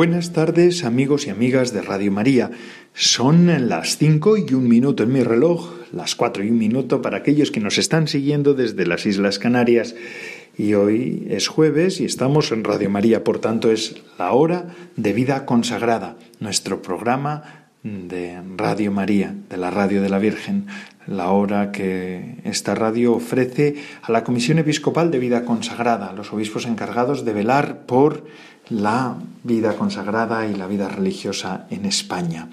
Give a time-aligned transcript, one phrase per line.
[0.00, 2.50] Buenas tardes amigos y amigas de Radio María.
[2.94, 7.18] Son las cinco y un minuto en mi reloj, las cuatro y un minuto para
[7.18, 9.94] aquellos que nos están siguiendo desde las Islas Canarias.
[10.56, 15.12] Y hoy es jueves y estamos en Radio María, por tanto es la hora de
[15.12, 20.66] vida consagrada, nuestro programa de Radio María, de la Radio de la Virgen,
[21.06, 26.32] la hora que esta radio ofrece a la Comisión Episcopal de Vida Consagrada, a los
[26.32, 28.24] obispos encargados de velar por
[28.70, 32.48] la vida consagrada y la vida religiosa en España.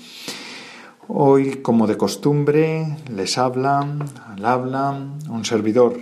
[1.08, 3.88] Hoy, como de costumbre, les habla,
[4.28, 5.98] al habla un servidor,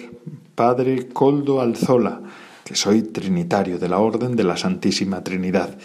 [0.56, 2.22] Padre Coldo Alzola,
[2.64, 5.78] que soy trinitario de la Orden de la Santísima Trinidad.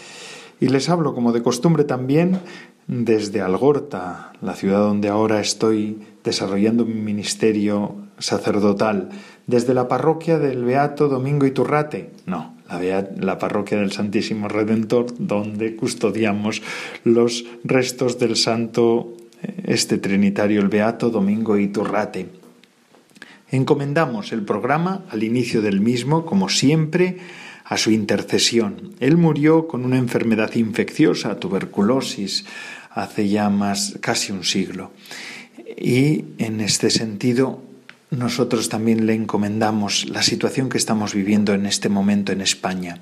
[0.59, 2.39] Y les hablo, como de costumbre también,
[2.87, 9.09] desde Algorta, la ciudad donde ahora estoy desarrollando mi ministerio sacerdotal,
[9.45, 16.61] desde la parroquia del Beato Domingo Iturrate, no, la, parroquia del Santísimo Redentor, donde custodiamos
[17.03, 22.27] los restos del santo eh, este trinitario, el Beato Domingo Iturrate.
[23.49, 27.17] Encomendamos el programa al inicio del mismo, como siempre,
[27.65, 28.95] a su intercesión.
[28.99, 32.45] Él murió con una enfermedad infecciosa, tuberculosis,
[32.89, 34.91] hace ya más casi un siglo.
[35.77, 37.61] Y en este sentido
[38.11, 42.99] nosotros también le encomendamos la situación que estamos viviendo en este momento en España.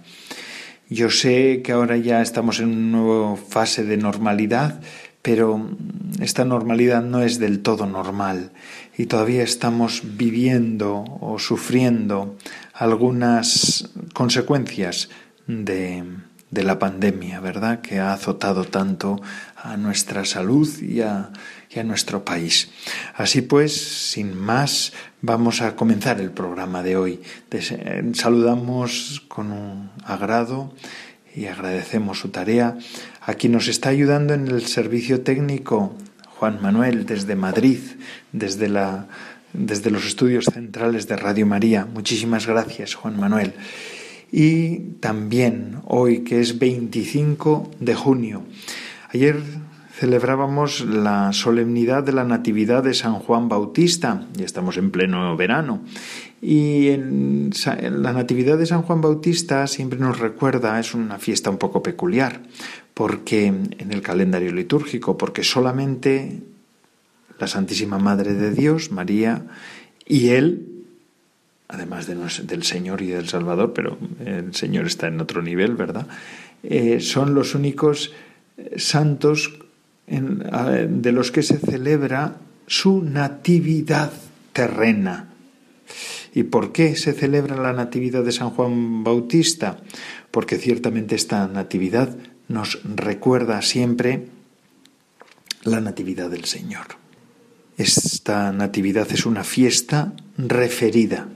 [0.88, 4.82] Yo sé que ahora ya estamos en una nueva fase de normalidad,
[5.22, 5.70] pero
[6.20, 8.52] esta normalidad no es del todo normal
[8.98, 12.38] y todavía estamos viviendo o sufriendo
[12.74, 15.10] algunas consecuencias
[15.48, 16.04] de,
[16.52, 17.82] la pandemia, ¿verdad?
[17.82, 19.22] Que ha azotado tanto
[19.56, 21.32] a nuestra salud y a,
[21.70, 22.70] y a nuestro país.
[23.16, 27.22] Así pues, sin más, vamos a comenzar el programa de hoy.
[28.14, 30.74] Saludamos con un agrado
[31.36, 32.78] y agradecemos su tarea
[33.22, 35.96] a quien nos está ayudando en el servicio técnico,
[36.38, 37.80] Juan Manuel, desde Madrid,
[38.32, 39.08] desde la
[39.54, 41.86] desde los estudios centrales de Radio María.
[41.86, 43.54] Muchísimas gracias, Juan Manuel.
[44.32, 48.44] Y también hoy, que es 25 de junio.
[49.12, 49.42] Ayer
[50.00, 55.82] celebrábamos la solemnidad de la Natividad de San Juan Bautista, y estamos en pleno verano.
[56.42, 61.84] Y la Natividad de San Juan Bautista siempre nos recuerda, es una fiesta un poco
[61.84, 62.44] peculiar,
[62.94, 66.44] porque en el calendario litúrgico, porque solamente
[67.38, 69.48] la Santísima Madre de Dios, María,
[70.08, 70.66] y Él,
[71.68, 76.08] además del Señor y del Salvador, pero el Señor está en otro nivel, ¿verdad?
[76.64, 78.14] Eh, son los únicos
[78.78, 79.60] santos
[80.10, 82.38] de los que se celebra
[82.68, 84.12] su natividad
[84.54, 85.30] terrena.
[86.34, 89.78] ¿Y por qué se celebra la natividad de San Juan Bautista?
[90.32, 92.16] Porque ciertamente esta natividad
[92.48, 94.28] nos recuerda siempre
[95.64, 96.86] la natividad del Señor.
[97.78, 101.30] Esta natividad es una fiesta referida,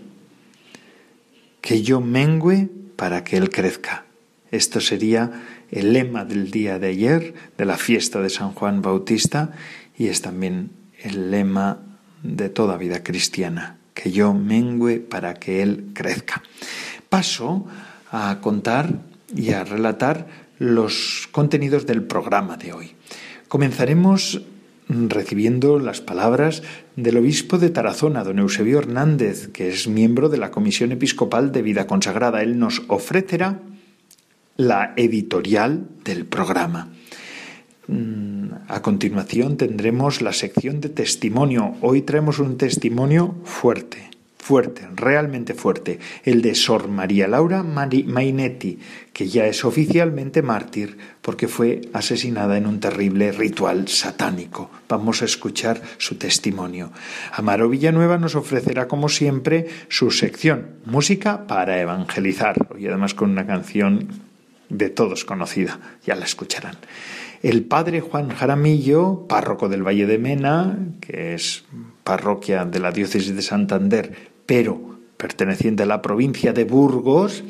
[1.62, 4.06] que yo mengüe para que Él crezca.
[4.52, 5.32] Esto sería
[5.74, 9.52] el lema del día de ayer, de la fiesta de San Juan Bautista,
[9.98, 10.70] y es también
[11.02, 11.80] el lema
[12.22, 16.44] de toda vida cristiana, que yo mengüe para que Él crezca.
[17.10, 17.66] Paso
[18.12, 19.00] a contar
[19.36, 20.28] y a relatar
[20.60, 22.92] los contenidos del programa de hoy.
[23.48, 24.44] Comenzaremos
[24.88, 26.62] recibiendo las palabras
[26.96, 31.64] del obispo de Tarazona, don Eusebio Hernández, que es miembro de la Comisión Episcopal de
[31.64, 32.44] Vida Consagrada.
[32.44, 33.60] Él nos ofrecerá
[34.58, 36.90] la editorial del programa.
[37.88, 41.76] Mm, a continuación tendremos la sección de testimonio.
[41.82, 48.80] Hoy traemos un testimonio fuerte, fuerte, realmente fuerte, el de Sor María Laura Mainetti,
[49.12, 54.70] que ya es oficialmente mártir porque fue asesinada en un terrible ritual satánico.
[54.88, 56.92] Vamos a escuchar su testimonio.
[57.34, 63.46] Amaro Villanueva nos ofrecerá, como siempre, su sección, música para evangelizar, y además con una
[63.46, 64.33] canción
[64.74, 66.76] de todos conocida, ya la escucharán.
[67.42, 71.66] El padre Juan Jaramillo, párroco del Valle de Mena, que es
[72.04, 77.44] parroquia de la diócesis de Santander, pero perteneciente a la provincia de Burgos,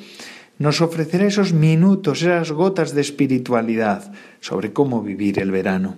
[0.60, 5.98] nos ofrecerá esos minutos, esas gotas de espiritualidad sobre cómo vivir el verano.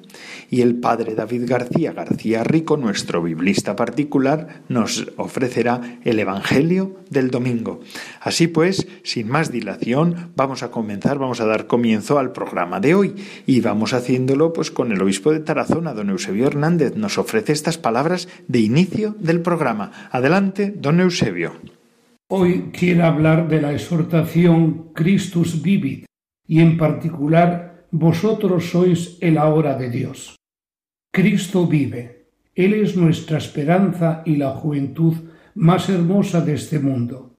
[0.50, 7.32] Y el padre David García García Rico, nuestro biblista particular, nos ofrecerá el Evangelio del
[7.32, 7.82] domingo.
[8.22, 12.96] Así pues, sin más dilación, vamos a comenzar, vamos a dar comienzo al programa de
[12.96, 13.16] hoy
[13.46, 17.78] y vamos haciéndolo pues con el obispo de Tarazona, don Eusebio Hernández, nos ofrece estas
[17.78, 19.92] palabras de inicio del programa.
[20.12, 21.75] Adelante, don Eusebio.
[22.28, 26.06] Hoy quiero hablar de la exhortación Christus vivit
[26.48, 30.36] y en particular vosotros sois el ahora de Dios.
[31.14, 32.32] Cristo vive.
[32.56, 35.14] Él es nuestra esperanza y la juventud
[35.54, 37.36] más hermosa de este mundo.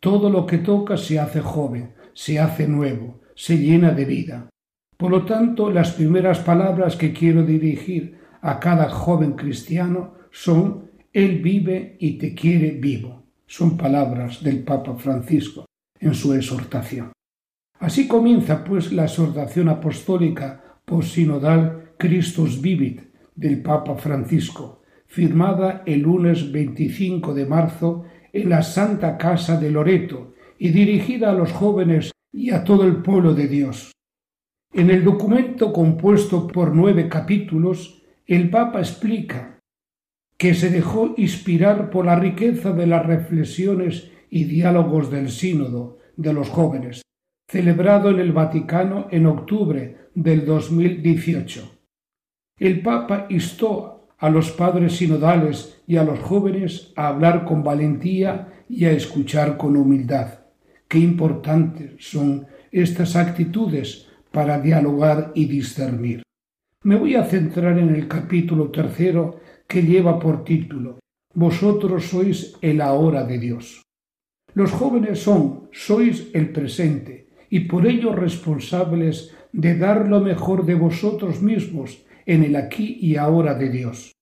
[0.00, 4.50] Todo lo que toca se hace joven, se hace nuevo, se llena de vida.
[4.98, 11.38] Por lo tanto, las primeras palabras que quiero dirigir a cada joven cristiano son Él
[11.40, 13.25] vive y te quiere vivo.
[13.46, 15.66] Son palabras del Papa Francisco
[16.00, 17.12] en su exhortación.
[17.78, 23.02] Así comienza pues la exhortación apostólica posinodal Christus Vivit
[23.34, 30.34] del Papa Francisco, firmada el lunes 25 de marzo en la Santa Casa de Loreto
[30.58, 33.92] y dirigida a los jóvenes y a todo el pueblo de Dios.
[34.72, 39.55] En el documento compuesto por nueve capítulos, el Papa explica
[40.38, 46.32] que se dejó inspirar por la riqueza de las reflexiones y diálogos del Sínodo de
[46.32, 47.02] los jóvenes,
[47.48, 51.78] celebrado en el Vaticano en octubre del 2018.
[52.58, 58.64] El Papa instó a los padres sinodales y a los jóvenes a hablar con valentía
[58.68, 60.40] y a escuchar con humildad.
[60.88, 66.22] Qué importantes son estas actitudes para dialogar y discernir.
[66.82, 70.98] Me voy a centrar en el capítulo tercero que lleva por título
[71.34, 73.82] Vosotros sois el ahora de Dios.
[74.54, 80.74] Los jóvenes son, sois el presente, y por ello responsables de dar lo mejor de
[80.74, 84.12] vosotros mismos en el aquí y ahora de Dios.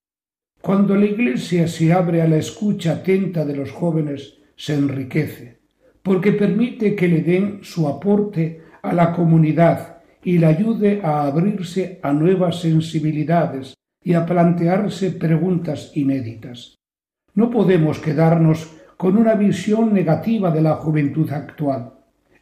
[0.60, 5.58] Cuando la Iglesia se abre a la escucha atenta de los jóvenes, se enriquece,
[6.02, 12.00] porque permite que le den su aporte a la comunidad y le ayude a abrirse
[12.02, 16.76] a nuevas sensibilidades, y a plantearse preguntas inéditas.
[17.34, 21.94] No podemos quedarnos con una visión negativa de la juventud actual.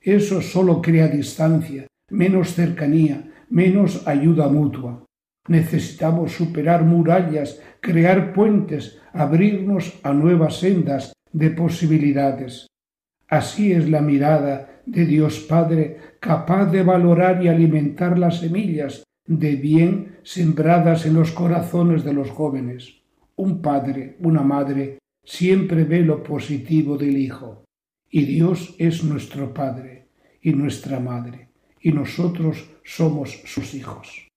[0.03, 5.05] Eso solo crea distancia, menos cercanía, menos ayuda mutua.
[5.49, 12.67] Necesitamos superar murallas, crear puentes, abrirnos a nuevas sendas de posibilidades.
[13.29, 19.57] Así es la mirada de Dios Padre capaz de valorar y alimentar las semillas de
[19.57, 23.03] bien sembradas en los corazones de los jóvenes.
[23.37, 27.65] Un padre, una madre, siempre ve lo positivo del hijo.
[28.11, 30.09] Y Dios es nuestro Padre
[30.43, 31.49] y nuestra Madre,
[31.81, 34.29] y nosotros somos sus hijos.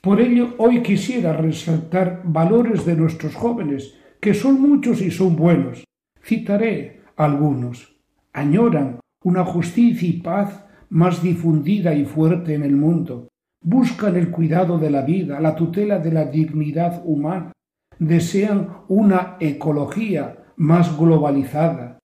[0.00, 5.84] Por ello, hoy quisiera resaltar valores de nuestros jóvenes, que son muchos y son buenos.
[6.22, 7.96] Citaré algunos.
[8.32, 13.28] Añoran una justicia y paz más difundida y fuerte en el mundo,
[13.62, 17.52] buscan el cuidado de la vida, la tutela de la dignidad humana,
[17.98, 21.98] desean una ecología más globalizada,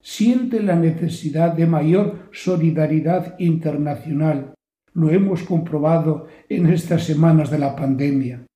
[0.00, 4.54] sienten la necesidad de mayor solidaridad internacional.
[4.92, 8.46] Lo hemos comprobado en estas semanas de la pandemia.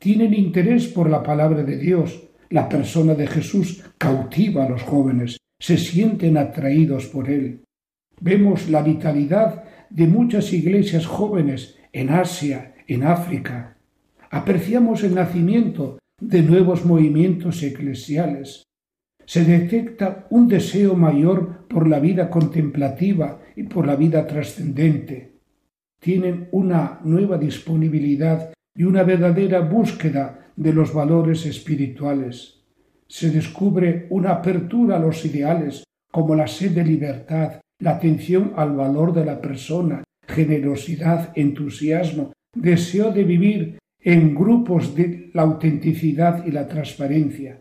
[0.00, 2.30] Tienen interés por la palabra de Dios.
[2.50, 7.64] La persona de Jesús cautiva a los jóvenes, se sienten atraídos por él.
[8.20, 13.76] Vemos la vitalidad de muchas iglesias jóvenes en Asia, en África.
[14.30, 18.64] Apreciamos el nacimiento de nuevos movimientos eclesiales.
[19.24, 25.38] Se detecta un deseo mayor por la vida contemplativa y por la vida trascendente.
[26.00, 32.64] Tienen una nueva disponibilidad y una verdadera búsqueda de los valores espirituales.
[33.06, 38.72] Se descubre una apertura a los ideales como la sed de libertad, la atención al
[38.74, 46.50] valor de la persona, generosidad, entusiasmo, deseo de vivir en grupos de la autenticidad y
[46.50, 47.60] la transparencia.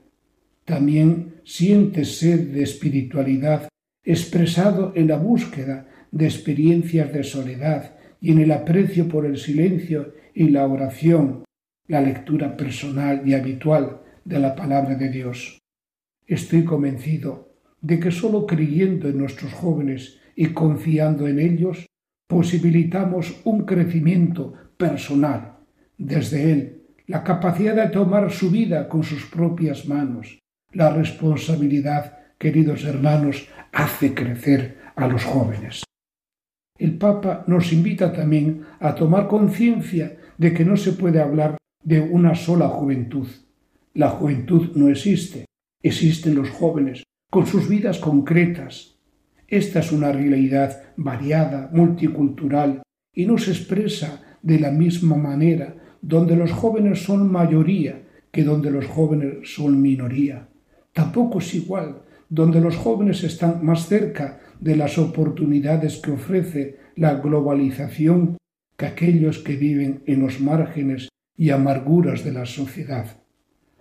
[0.66, 3.70] También siente sed de espiritualidad
[4.04, 10.14] expresado en la búsqueda de experiencias de soledad y en el aprecio por el silencio
[10.34, 11.44] y la oración,
[11.88, 15.60] la lectura personal y habitual de la palabra de Dios.
[16.26, 21.86] Estoy convencido de que sólo creyendo en nuestros jóvenes y confiando en ellos
[22.28, 25.58] posibilitamos un crecimiento personal
[25.98, 30.40] desde él, la capacidad de tomar su vida con sus propias manos,
[30.72, 35.84] la responsabilidad queridos hermanos, hace crecer a los jóvenes.
[36.78, 42.02] El Papa nos invita también a tomar conciencia de que no se puede hablar de
[42.02, 43.28] una sola juventud.
[43.94, 45.46] La juventud no existe,
[45.82, 48.93] existen los jóvenes, con sus vidas concretas.
[49.48, 52.82] Esta es una realidad variada, multicultural,
[53.14, 58.72] y no se expresa de la misma manera donde los jóvenes son mayoría que donde
[58.72, 60.50] los jóvenes son minoría.
[60.92, 67.16] Tampoco es igual donde los jóvenes están más cerca de las oportunidades que ofrece la
[67.16, 68.38] globalización
[68.76, 73.06] que aquellos que viven en los márgenes y amarguras de la sociedad.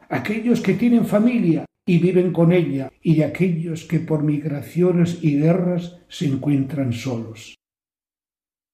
[0.09, 5.99] Aquellos que tienen familia y viven con ella y aquellos que por migraciones y guerras
[6.09, 7.57] se encuentran solos.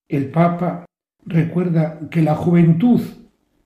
[0.08, 0.84] El Papa
[1.24, 3.00] recuerda que la juventud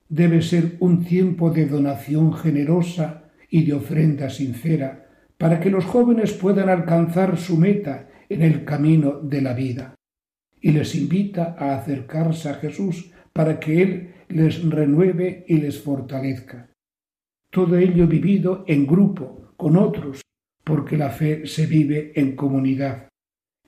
[0.09, 5.09] debe ser un tiempo de donación generosa y de ofrenda sincera
[5.39, 9.95] para que los jóvenes puedan alcanzar su meta en el camino de la vida.
[10.61, 16.72] Y les invita a acercarse a Jesús para que Él les renueve y les fortalezca.
[17.53, 20.23] Todo ello vivido en grupo, con otros,
[20.65, 23.09] porque la fe se vive en comunidad.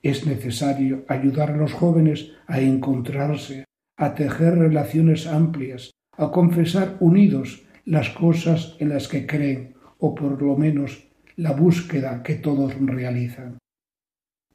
[0.01, 3.65] Es necesario ayudar a los jóvenes a encontrarse,
[3.95, 10.41] a tejer relaciones amplias, a confesar unidos las cosas en las que creen, o por
[10.41, 13.59] lo menos la búsqueda que todos realizan.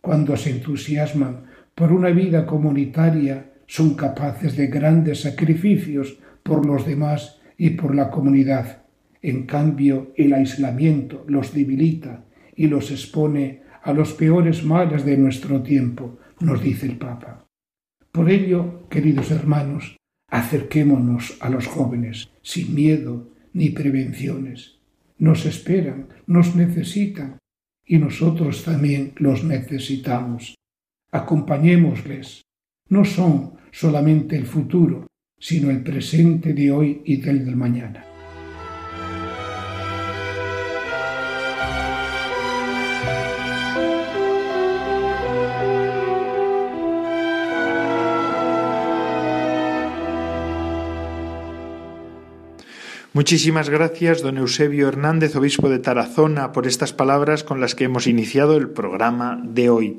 [0.01, 1.45] Cuando se entusiasman
[1.77, 8.11] por una vida comunitaria, son capaces de grandes sacrificios por los demás y por la
[8.11, 8.80] comunidad.
[9.23, 12.25] En cambio, el aislamiento los debilita
[12.57, 17.47] y los expone a los peores males de nuestro tiempo, nos dice el Papa.
[18.13, 19.97] Por ello, queridos hermanos,
[20.29, 24.81] acerquémonos a los jóvenes sin miedo ni prevenciones
[25.21, 27.39] nos esperan, nos necesitan
[27.87, 30.57] y nosotros también los necesitamos.
[31.13, 32.43] Acompañémosles.
[32.89, 35.07] No son solamente el futuro,
[35.39, 38.10] sino el presente de hoy y del mañana.
[53.13, 58.07] Muchísimas gracias, don Eusebio Hernández, obispo de Tarazona, por estas palabras con las que hemos
[58.07, 59.99] iniciado el programa de hoy.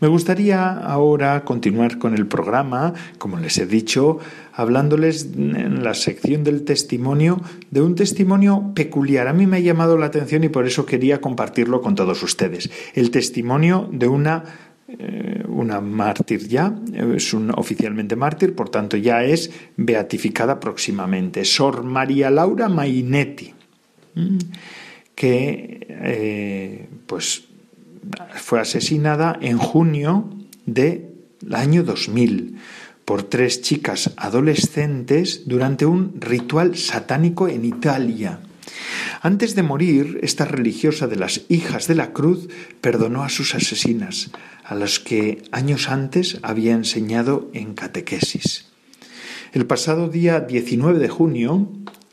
[0.00, 4.18] Me gustaría ahora continuar con el programa, como les he dicho,
[4.52, 9.28] hablándoles en la sección del testimonio de un testimonio peculiar.
[9.28, 12.70] A mí me ha llamado la atención y por eso quería compartirlo con todos ustedes.
[12.94, 14.42] El testimonio de una
[14.90, 21.44] eh, una mártir ya, es un, oficialmente mártir, por tanto ya es beatificada próximamente.
[21.44, 23.52] Sor María Laura Mainetti,
[25.14, 27.44] que eh, pues
[28.36, 30.30] fue asesinada en junio
[30.64, 31.10] del
[31.52, 32.56] año 2000
[33.04, 38.40] por tres chicas adolescentes durante un ritual satánico en Italia.
[39.20, 42.48] Antes de morir, esta religiosa de las hijas de la cruz
[42.80, 44.30] perdonó a sus asesinas,
[44.64, 48.66] a las que años antes había enseñado en catequesis.
[49.52, 51.68] El pasado día 19 de junio,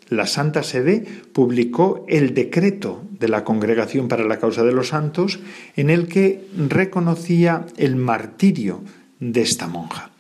[0.10, 5.39] la Santa Sede publicó el decreto de la Congregación para la Causa de los Santos
[5.75, 8.84] en el que reconocía el martirio
[9.19, 10.12] de esta monja,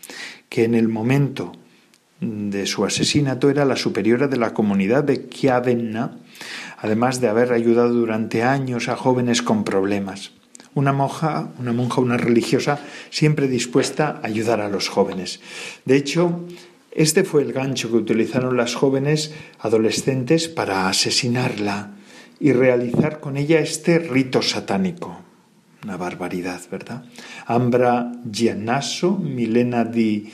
[0.49, 1.53] que en el momento
[2.19, 6.17] de su asesinato era la superiora de la comunidad de Chiavenna,
[6.77, 10.31] además de haber ayudado durante años a jóvenes con problemas.
[10.73, 12.79] Una monja, una monja, una religiosa,
[13.09, 15.39] siempre dispuesta a ayudar a los jóvenes.
[15.85, 16.45] De hecho,
[16.91, 21.91] este fue el gancho que utilizaron las jóvenes adolescentes para asesinarla
[22.39, 25.21] y realizar con ella este rito satánico.
[25.83, 27.05] Una barbaridad, ¿verdad?
[27.45, 30.31] Ambra Giannasso, Milena di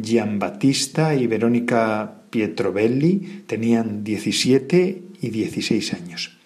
[0.00, 6.38] Giambattista y Verónica Pietrovelli tenían 17 y 16 años.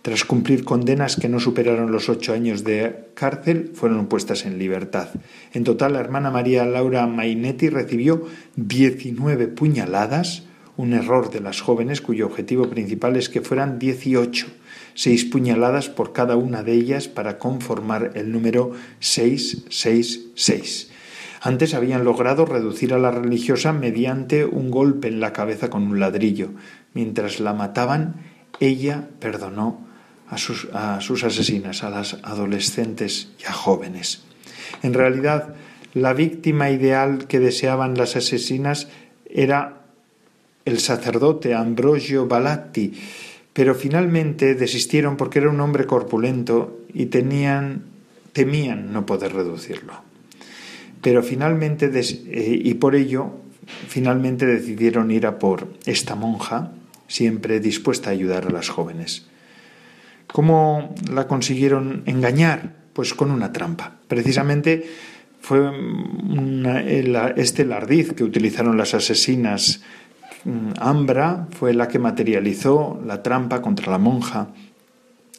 [0.00, 5.08] Tras cumplir condenas que no superaron los ocho años de cárcel, fueron puestas en libertad.
[5.52, 10.44] En total, la hermana María Laura Mainetti recibió 19 puñaladas,
[10.76, 14.46] un error de las jóvenes cuyo objetivo principal es que fueran 18,
[14.94, 20.90] seis puñaladas por cada una de ellas para conformar el número 666.
[21.46, 26.00] Antes habían logrado reducir a la religiosa mediante un golpe en la cabeza con un
[26.00, 26.52] ladrillo.
[26.94, 28.14] Mientras la mataban,
[28.60, 29.86] ella perdonó
[30.30, 30.64] a sus,
[31.22, 34.24] asesinas, a las adolescentes y a jóvenes.
[34.82, 35.54] En realidad,
[35.92, 38.88] la víctima ideal que deseaban las asesinas
[39.28, 39.82] era
[40.64, 42.94] el sacerdote Ambrogio Balatti,
[43.52, 47.82] pero finalmente desistieron porque era un hombre corpulento y tenían,
[48.32, 50.13] temían no poder reducirlo.
[51.04, 53.30] Pero finalmente, eh, y por ello,
[53.88, 56.72] finalmente decidieron ir a por esta monja,
[57.08, 59.26] siempre dispuesta a ayudar a las jóvenes.
[60.26, 62.72] ¿Cómo la consiguieron engañar?
[62.94, 63.96] Pues con una trampa.
[64.08, 64.86] Precisamente
[65.42, 65.70] fue
[67.36, 69.82] este lardiz que utilizaron las asesinas
[70.44, 74.48] mm, Ambra, fue la que materializó la trampa contra la monja.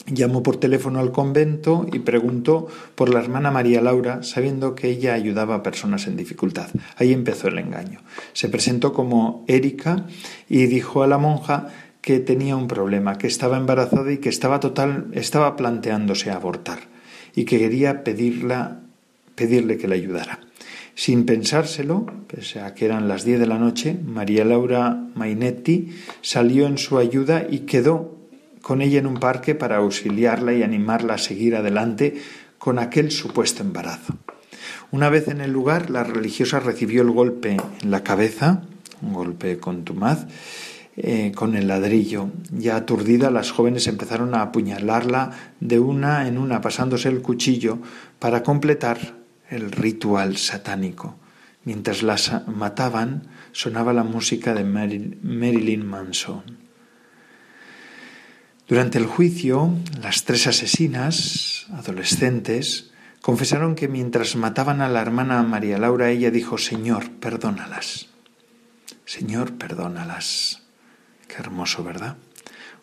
[0.07, 5.15] Llamó por teléfono al convento y preguntó por la hermana María Laura, sabiendo que ella
[5.15, 6.69] ayudaba a personas en dificultad.
[6.97, 8.01] Ahí empezó el engaño.
[8.33, 10.05] Se presentó como Erika
[10.47, 11.69] y dijo a la monja
[12.01, 16.81] que tenía un problema, que estaba embarazada y que estaba total, estaba planteándose abortar
[17.35, 18.81] y que quería pedirla,
[19.33, 20.39] pedirle que le ayudara.
[20.93, 25.89] Sin pensárselo, pese a que eran las diez de la noche, María Laura Mainetti
[26.21, 28.14] salió en su ayuda y quedó
[28.65, 32.15] con ella en un parque para auxiliarla y animarla a seguir adelante
[32.57, 34.17] con aquel supuesto embarazo.
[34.89, 38.63] Una vez en el lugar, la religiosa recibió el golpe en la cabeza,
[39.03, 40.25] un golpe contumaz,
[40.97, 42.31] eh, con el ladrillo.
[42.49, 45.29] Ya aturdida, las jóvenes empezaron a apuñalarla
[45.59, 47.77] de una en una, pasándose el cuchillo
[48.17, 48.97] para completar
[49.47, 51.17] el ritual satánico.
[51.65, 56.64] Mientras las mataban, sonaba la música de Marilyn Manson.
[58.67, 62.91] Durante el juicio, las tres asesinas, adolescentes,
[63.21, 68.07] confesaron que mientras mataban a la hermana María Laura, ella dijo, Señor, perdónalas.
[69.05, 70.63] Señor, perdónalas.
[71.27, 72.17] Qué hermoso, ¿verdad?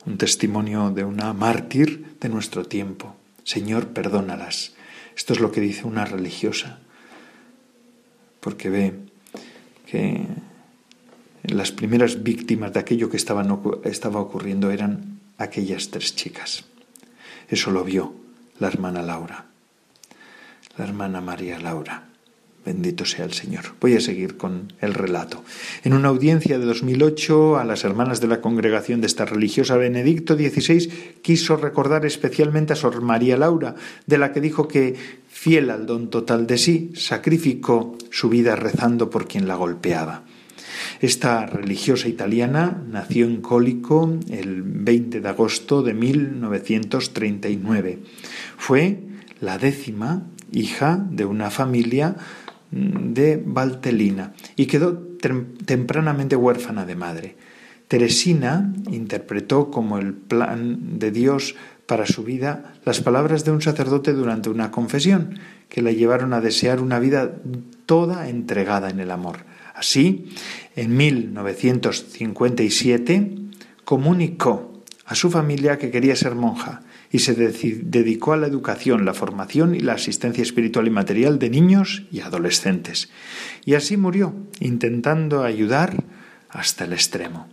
[0.07, 3.17] Un testimonio de una mártir de nuestro tiempo.
[3.43, 4.75] Señor, perdónalas.
[5.17, 6.79] Esto es lo que dice una religiosa,
[8.41, 8.95] porque ve
[9.87, 10.27] que
[11.43, 13.43] las primeras víctimas de aquello que estaba,
[14.21, 16.65] ocurriendo eran aquellas tres chicas.
[17.49, 18.15] Eso lo vio
[18.59, 19.47] la hermana Laura,
[20.79, 22.09] la hermana María Laura.
[22.65, 23.65] Bendito sea el Señor.
[23.81, 25.43] Voy a seguir con el relato.
[25.83, 30.37] En una audiencia de 2008 a las hermanas de la congregación de esta religiosa, Benedicto
[30.37, 33.75] XVI quiso recordar especialmente a Sor María Laura,
[34.07, 34.95] de la que dijo que,
[35.29, 40.23] fiel al don total de sí, sacrificó su vida rezando por quien la golpeaba.
[41.01, 47.99] Esta religiosa italiana nació en Cólico el 20 de agosto de 1939.
[48.57, 49.01] Fue
[49.41, 52.17] la décima hija de una familia
[52.71, 54.97] de Valtelina y quedó
[55.67, 57.37] tempranamente huérfana de madre.
[57.89, 61.55] Teresina interpretó como el plan de Dios
[61.87, 66.41] para su vida las palabras de un sacerdote durante una confesión, que la llevaron a
[66.41, 67.33] desear una vida
[67.85, 69.41] toda entregada en el amor.
[69.75, 70.31] Así,
[70.77, 73.39] en 1957
[73.85, 74.73] comunicó
[75.05, 76.81] a su familia que quería ser monja
[77.11, 81.51] y se dedicó a la educación, la formación y la asistencia espiritual y material de
[81.51, 83.11] niños y adolescentes.
[83.67, 86.05] Y así murió, intentando ayudar
[86.49, 87.49] hasta el extremo.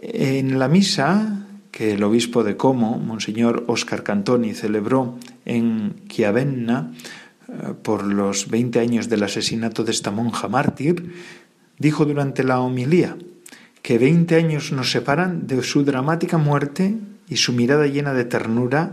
[0.00, 6.92] En la misa que el obispo de Como, Monseñor Óscar Cantoni, celebró en Chiavenna
[7.82, 11.14] por los 20 años del asesinato de esta monja mártir,
[11.78, 13.16] dijo durante la homilía
[13.82, 16.96] que 20 años nos separan de su dramática muerte
[17.28, 18.92] y su mirada llena de ternura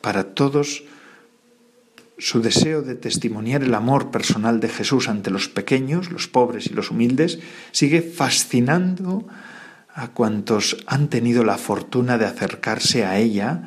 [0.00, 0.84] para todos,
[2.18, 6.70] su deseo de testimoniar el amor personal de Jesús ante los pequeños, los pobres y
[6.70, 7.38] los humildes,
[7.72, 9.26] sigue fascinando
[9.94, 13.62] a cuantos han tenido la fortuna de acercarse a ella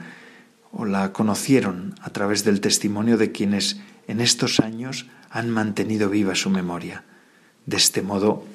[0.71, 6.35] o la conocieron a través del testimonio de quienes en estos años han mantenido viva
[6.35, 7.03] su memoria.
[7.65, 8.45] De este modo,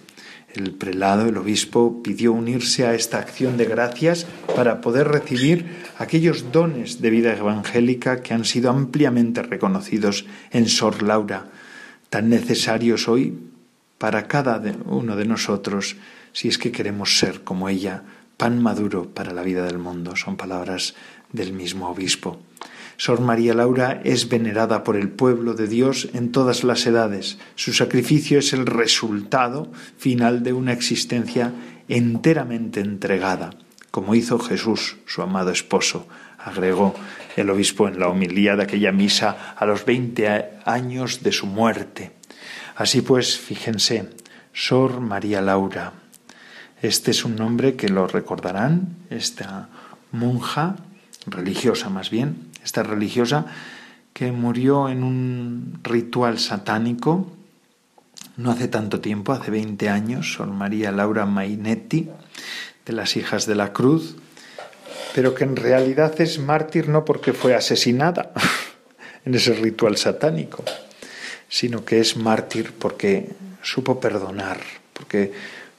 [0.54, 5.66] el prelado, el obispo, pidió unirse a esta acción de gracias para poder recibir
[5.98, 11.46] aquellos dones de vida evangélica que han sido ampliamente reconocidos en Sor Laura,
[12.10, 13.38] tan necesarios hoy
[13.98, 15.96] para cada uno de nosotros
[16.32, 18.02] si es que queremos ser como ella,
[18.36, 20.16] pan maduro para la vida del mundo.
[20.16, 20.94] Son palabras
[21.30, 22.40] del mismo obispo.
[23.04, 27.36] Sor María Laura es venerada por el pueblo de Dios en todas las edades.
[27.56, 31.52] Su sacrificio es el resultado final de una existencia
[31.88, 33.50] enteramente entregada,
[33.90, 36.06] como hizo Jesús, su amado esposo,
[36.38, 36.94] agregó
[37.34, 42.12] el obispo en la homilía de aquella misa a los veinte años de su muerte.
[42.76, 44.10] Así pues, fíjense,
[44.52, 45.92] Sor María Laura.
[46.80, 49.70] Este es un nombre que lo recordarán, esta
[50.12, 50.76] monja,
[51.26, 53.46] religiosa más bien, esta religiosa
[54.12, 57.32] que murió en un ritual satánico
[58.36, 62.08] no hace tanto tiempo, hace 20 años, Sor María Laura Mainetti,
[62.86, 64.16] de las Hijas de la Cruz,
[65.14, 68.32] pero que en realidad es mártir no porque fue asesinada
[69.24, 70.64] en ese ritual satánico,
[71.48, 73.30] sino que es mártir porque
[73.62, 74.58] supo perdonar,
[74.92, 75.32] porque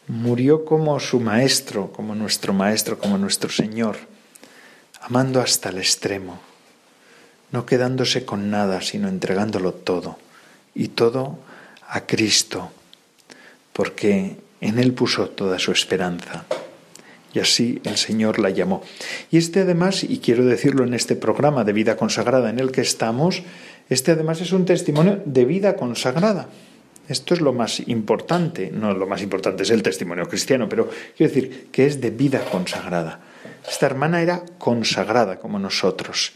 [0.08, 3.98] murió como su maestro, como nuestro maestro, como nuestro Señor,
[5.02, 6.40] amando hasta el extremo,
[7.54, 10.18] no quedándose con nada, sino entregándolo todo,
[10.76, 11.38] y todo
[11.88, 12.72] a Cristo,
[13.72, 16.46] porque en Él puso toda su esperanza.
[17.32, 18.84] Y así el Señor la llamó.
[19.32, 22.82] Y este además, y quiero decirlo en este programa de vida consagrada en el que
[22.82, 23.44] estamos,
[23.90, 26.50] este además es un testimonio de vida consagrada.
[27.08, 31.34] Esto es lo más importante, no lo más importante es el testimonio cristiano, pero quiero
[31.34, 33.20] decir que es de vida consagrada.
[33.68, 36.34] Esta hermana era consagrada como nosotros.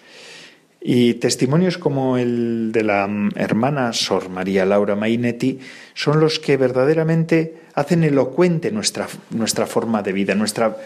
[0.81, 5.59] Y testimonios como el de la hermana Sor María Laura Mainetti
[5.93, 10.77] son los que verdaderamente hacen elocuente nuestra, nuestra forma de vida, nuestra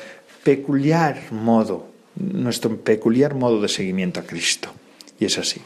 [0.43, 4.73] peculiar modo, nuestro peculiar modo de seguimiento a Cristo.
[5.19, 5.61] Y es así.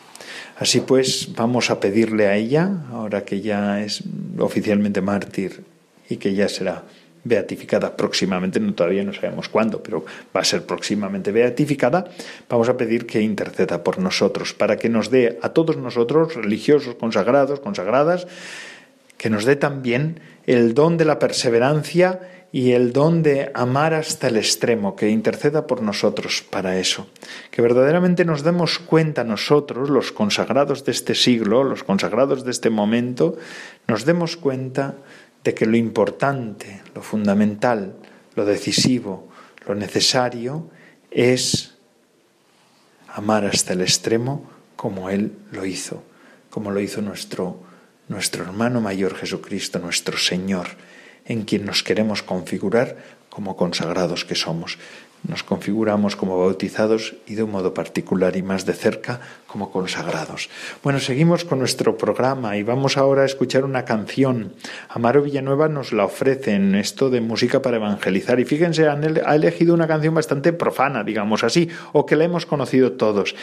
[0.58, 4.04] Así pues, vamos a pedirle a ella, ahora que ya es
[4.38, 5.64] oficialmente mártir
[6.10, 6.84] y que ya será
[7.26, 12.06] beatificada próximamente, no, todavía no sabemos cuándo, pero va a ser próximamente beatificada,
[12.48, 16.96] vamos a pedir que interceda por nosotros, para que nos dé a todos nosotros, religiosos,
[16.96, 18.28] consagrados, consagradas,
[19.18, 24.30] que nos dé también el don de la perseverancia y el don de amar hasta
[24.30, 27.08] el extremo, que interceda por nosotros para eso.
[27.52, 32.70] Que verdaderamente nos demos cuenta nosotros, los consagrados de este siglo, los consagrados de este
[32.70, 33.36] momento,
[33.88, 34.96] nos demos cuenta
[35.46, 37.96] de que lo importante, lo fundamental,
[38.36, 39.30] lo decisivo,
[39.68, 40.70] lo necesario
[41.12, 41.76] es
[43.08, 46.04] amar hasta el extremo como Él lo hizo,
[46.50, 47.62] como lo hizo nuestro,
[48.10, 50.68] nuestro hermano mayor Jesucristo, nuestro Señor,
[51.26, 52.98] en quien nos queremos configurar
[53.30, 54.80] como consagrados que somos
[55.28, 60.50] nos configuramos como bautizados y de un modo particular y más de cerca como consagrados.
[60.84, 64.54] Bueno, seguimos con nuestro programa y vamos ahora a escuchar una canción.
[64.90, 69.74] Amaro Villanueva nos la ofrece en esto de música para evangelizar y fíjense, ha elegido
[69.74, 73.36] una canción bastante profana, digamos así, o que la hemos conocido todos.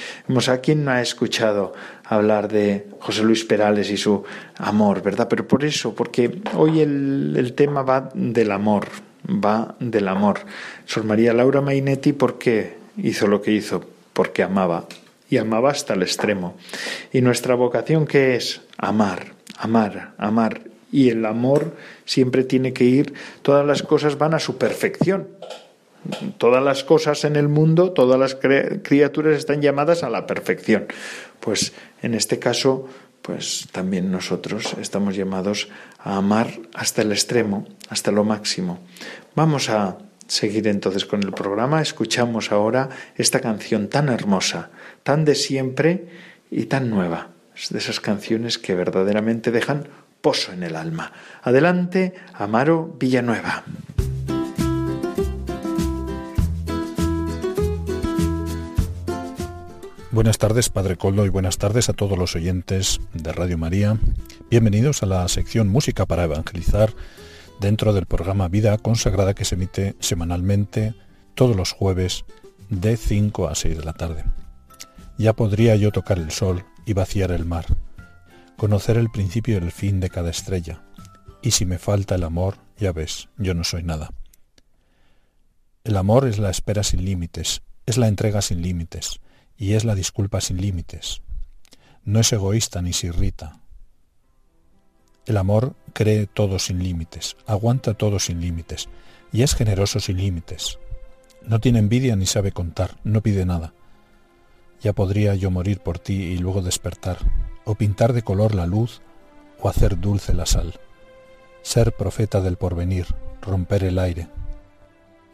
[0.49, 1.73] ¿A quién no ha escuchado
[2.05, 4.23] hablar de José Luis Perales y su
[4.59, 5.29] amor, verdad?
[5.31, 8.89] Pero por eso, porque hoy el tema va del amor
[9.29, 10.41] va del amor.
[10.87, 13.85] Sor María Laura Mainetti, ¿por qué hizo lo que hizo?
[14.13, 14.87] Porque amaba,
[15.31, 16.57] y amaba hasta el extremo.
[17.13, 18.61] ¿Y nuestra vocación qué es?
[18.77, 20.63] Amar, amar, amar.
[20.91, 25.29] Y el amor siempre tiene que ir, todas las cosas van a su perfección.
[26.37, 30.87] Todas las cosas en el mundo, todas las criaturas están llamadas a la perfección.
[31.39, 32.89] Pues en este caso,
[33.23, 38.81] pues también nosotros estamos llamados a amar hasta el extremo, hasta lo máximo.
[39.35, 41.81] Vamos a seguir entonces con el programa.
[41.81, 44.71] Escuchamos ahora esta canción tan hermosa,
[45.03, 46.07] tan de siempre
[46.51, 47.29] y tan nueva.
[47.55, 49.89] Es de esas canciones que verdaderamente dejan
[50.21, 51.13] pozo en el alma.
[51.43, 53.65] Adelante, Amaro Villanueva.
[60.13, 63.97] Buenas tardes, Padre Coldo, y buenas tardes a todos los oyentes de Radio María.
[64.51, 66.93] Bienvenidos a la sección Música para Evangelizar
[67.61, 70.95] dentro del programa Vida Consagrada que se emite semanalmente
[71.35, 72.27] todos los jueves
[72.69, 74.27] de 5 a 6 de la tarde.
[75.17, 77.65] Ya podría yo tocar el sol y vaciar el mar,
[78.59, 80.83] conocer el principio y el fin de cada estrella,
[81.41, 84.11] y si me falta el amor, ya ves, yo no soy nada.
[85.85, 89.22] El amor es la espera sin límites, es la entrega sin límites,
[89.63, 91.23] y es la disculpa sin límites.
[92.05, 93.61] No es egoísta ni se irrita.
[95.25, 98.89] El amor cree todo sin límites, aguanta todo sin límites,
[99.31, 100.81] y es generoso sin límites.
[101.47, 103.73] No tiene envidia ni sabe contar, no pide nada.
[104.81, 107.19] Ya podría yo morir por ti y luego despertar,
[107.65, 109.01] o pintar de color la luz,
[109.61, 110.81] o hacer dulce la sal.
[111.63, 113.07] Ser profeta del porvenir,
[113.41, 114.29] romper el aire.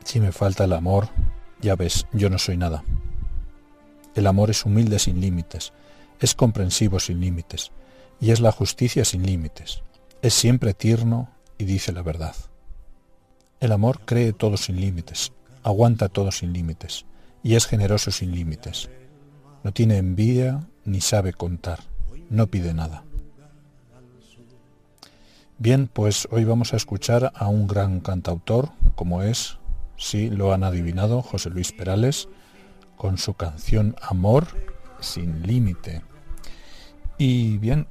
[0.04, 1.08] Si me falta el amor,
[1.62, 2.84] ya ves, yo no soy nada.
[4.18, 5.72] El amor es humilde sin límites,
[6.18, 7.70] es comprensivo sin límites,
[8.20, 9.84] y es la justicia sin límites.
[10.22, 12.34] Es siempre tierno y dice la verdad.
[13.60, 15.30] El amor cree todo sin límites,
[15.62, 17.06] aguanta todo sin límites,
[17.44, 18.90] y es generoso sin límites.
[19.62, 21.78] No tiene envidia ni sabe contar,
[22.28, 23.04] no pide nada.
[25.58, 29.58] Bien, pues hoy vamos a escuchar a un gran cantautor, como es,
[29.96, 32.28] sí, lo han adivinado, José Luis Perales,
[32.98, 34.46] con su canción Amor
[35.00, 36.02] sin límite.
[37.16, 37.86] Y bien,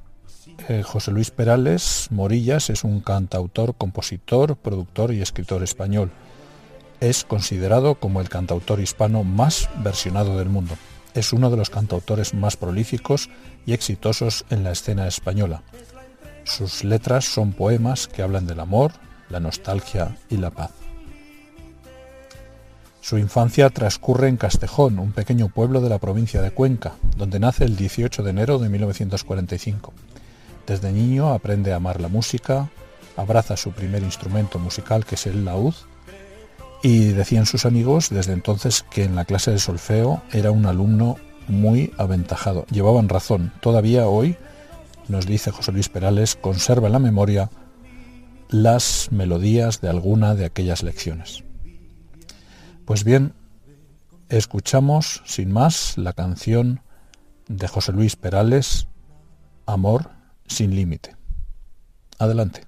[0.68, 6.10] eh, José Luis Perales Morillas es un cantautor, compositor, productor y escritor español.
[7.00, 10.74] es considerado como el cantautor hispano más versionado del mundo.
[11.14, 13.30] Es uno de los cantautores más prolíficos
[13.66, 15.62] y exitosos en la escena española.
[16.42, 18.92] Sus letras son poemas que hablan del amor,
[19.28, 20.77] la nostalgia y la paz.
[23.08, 27.64] Su infancia transcurre en Castejón, un pequeño pueblo de la provincia de Cuenca, donde nace
[27.64, 29.94] el 18 de enero de 1945.
[30.66, 32.68] Desde niño aprende a amar la música,
[33.16, 35.72] abraza su primer instrumento musical que es el laúd
[36.82, 41.16] y decían sus amigos desde entonces que en la clase de solfeo era un alumno
[41.46, 42.66] muy aventajado.
[42.70, 43.54] Llevaban razón.
[43.62, 44.36] Todavía hoy,
[45.08, 47.48] nos dice José Luis Perales, conserva en la memoria
[48.50, 51.47] las melodías de alguna de aquellas lecciones.
[52.88, 53.34] Pues bien,
[54.30, 56.80] escuchamos sin más la canción
[57.46, 58.88] de José Luis Perales,
[59.66, 60.08] Amor
[60.46, 61.14] sin límite.
[62.18, 62.67] Adelante.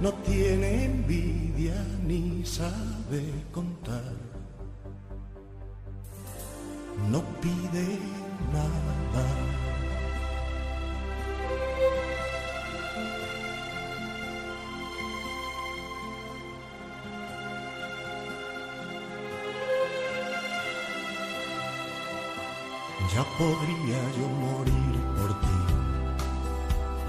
[0.00, 1.74] No tiene envidia
[2.06, 4.12] ni sabe contar.
[7.10, 7.98] No pide
[8.52, 9.26] nada.
[23.14, 25.58] Ya podría yo morir por ti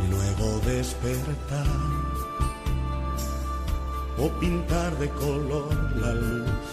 [0.06, 2.07] y luego despertar
[4.20, 6.68] o pintar de color la luz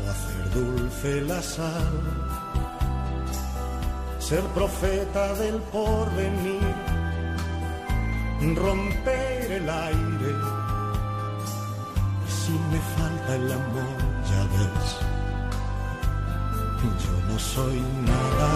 [0.00, 1.94] o hacer dulce la sal,
[4.18, 6.74] ser profeta del porvenir,
[8.56, 10.32] romper el aire.
[12.26, 13.98] Y si me falta el amor,
[14.30, 15.08] ya ves
[16.82, 18.50] yo no soy nada.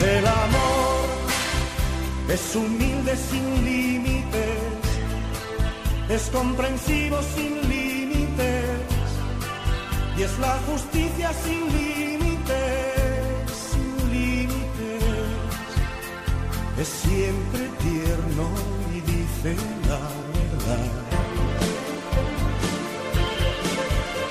[0.00, 1.02] El amor
[2.28, 4.71] es humilde sin límites,
[6.14, 8.80] es comprensivo sin límites
[10.18, 15.04] y es la justicia sin límites, sin límites.
[16.78, 18.46] Es siempre tierno
[18.94, 19.56] y dice
[19.88, 20.02] la
[20.36, 20.90] verdad.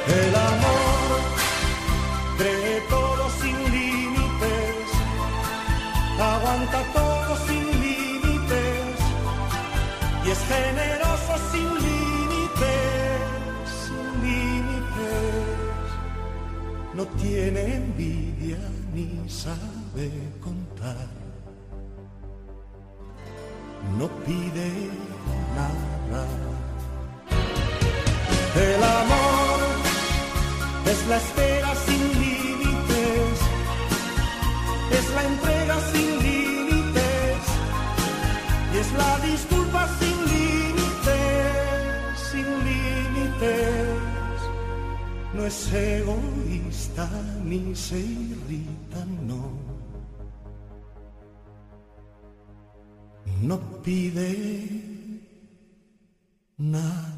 [0.07, 1.01] El amor
[6.93, 8.99] todo sin límites
[10.25, 11.00] y es generoso
[11.51, 13.21] sin límites,
[13.83, 15.87] sin límites.
[16.93, 18.59] No tiene envidia
[18.93, 20.11] ni sabe
[20.41, 21.07] contar.
[23.97, 24.69] No pide
[25.55, 26.25] nada.
[28.55, 29.59] El amor
[30.85, 31.60] es la espera
[45.41, 47.09] No es egoísta
[47.43, 49.49] ni se irrita, no.
[53.41, 54.29] no pide
[56.59, 57.10] nada.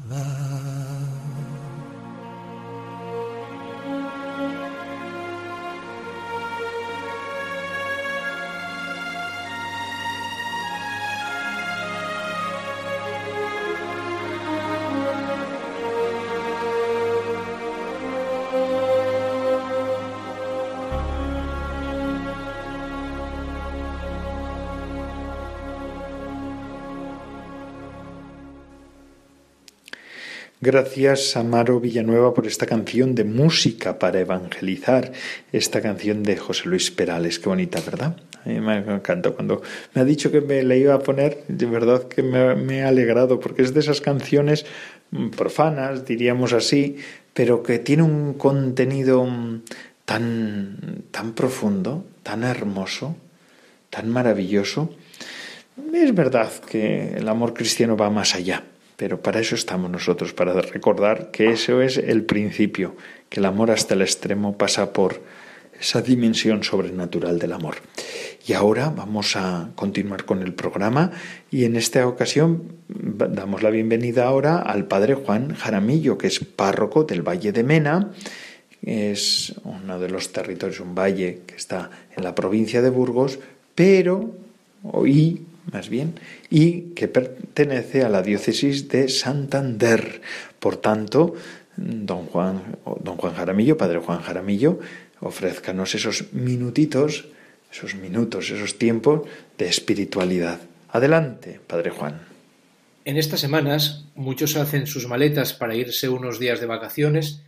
[30.64, 35.12] Gracias, Amaro Villanueva, por esta canción de música para evangelizar,
[35.52, 37.38] esta canción de José Luis Perales.
[37.38, 38.16] Qué bonita, ¿verdad?
[38.42, 39.32] A mí me encanta.
[39.32, 39.60] Cuando
[39.92, 42.88] me ha dicho que me la iba a poner, de verdad que me, me ha
[42.88, 44.64] alegrado, porque es de esas canciones
[45.36, 46.96] profanas, diríamos así,
[47.34, 49.28] pero que tiene un contenido
[50.06, 53.16] tan, tan profundo, tan hermoso,
[53.90, 54.94] tan maravilloso.
[55.92, 58.64] Es verdad que el amor cristiano va más allá
[58.96, 62.96] pero para eso estamos nosotros, para recordar que eso es el principio,
[63.28, 65.20] que el amor hasta el extremo pasa por
[65.80, 67.76] esa dimensión sobrenatural del amor.
[68.46, 71.10] Y ahora vamos a continuar con el programa
[71.50, 77.04] y en esta ocasión damos la bienvenida ahora al padre Juan Jaramillo, que es párroco
[77.04, 78.12] del Valle de Mena.
[78.82, 83.38] Es uno de los territorios, un valle que está en la provincia de Burgos,
[83.74, 84.30] pero
[84.82, 86.18] hoy más bien,
[86.50, 90.20] y que pertenece a la diócesis de Santander.
[90.58, 91.34] Por tanto,
[91.76, 94.78] don Juan, don Juan Jaramillo, padre Juan Jaramillo,
[95.20, 97.26] ofrézcanos esos minutitos,
[97.70, 99.22] esos minutos, esos tiempos
[99.58, 100.60] de espiritualidad.
[100.90, 102.20] Adelante, padre Juan.
[103.04, 107.42] En estas semanas muchos hacen sus maletas para irse unos días de vacaciones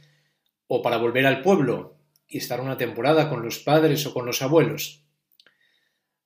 [0.67, 1.95] o para volver al pueblo
[2.29, 5.03] y estar una temporada con los padres o con los abuelos.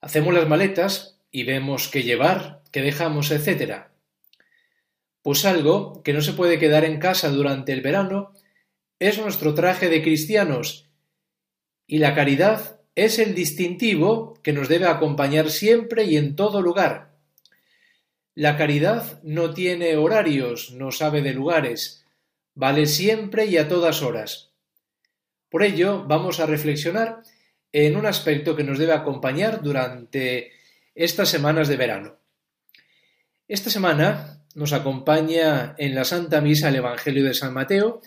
[0.00, 3.86] Hacemos las maletas y vemos qué llevar, qué dejamos, etc.
[5.22, 8.34] Pues algo que no se puede quedar en casa durante el verano
[8.98, 10.90] es nuestro traje de cristianos
[11.86, 17.10] y la caridad es el distintivo que nos debe acompañar siempre y en todo lugar.
[18.34, 22.04] La caridad no tiene horarios, no sabe de lugares,
[22.54, 24.52] vale siempre y a todas horas.
[25.48, 27.22] Por ello, vamos a reflexionar
[27.72, 30.52] en un aspecto que nos debe acompañar durante
[30.94, 32.18] estas semanas de verano.
[33.48, 38.00] Esta semana nos acompaña en la Santa Misa el Evangelio de San Mateo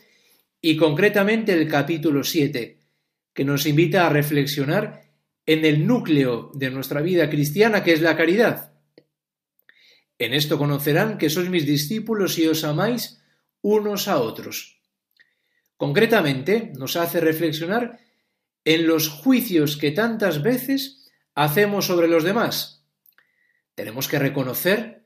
[0.62, 2.80] y concretamente el capítulo 7,
[3.34, 5.04] que nos invita a reflexionar
[5.46, 8.74] en el núcleo de nuestra vida cristiana, que es la caridad.
[10.18, 13.20] En esto conocerán que sois mis discípulos y os amáis
[13.62, 14.80] unos a otros.
[15.76, 18.00] Concretamente, nos hace reflexionar
[18.64, 21.03] en los juicios que tantas veces
[21.36, 22.84] hacemos sobre los demás.
[23.76, 25.04] Tenemos que reconocer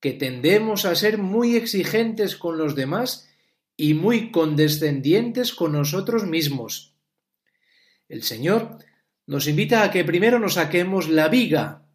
[0.00, 3.28] que tendemos a ser muy exigentes con los demás
[3.76, 6.94] y muy condescendientes con nosotros mismos.
[8.08, 8.78] El Señor
[9.26, 11.86] nos invita a que primero nos saquemos la viga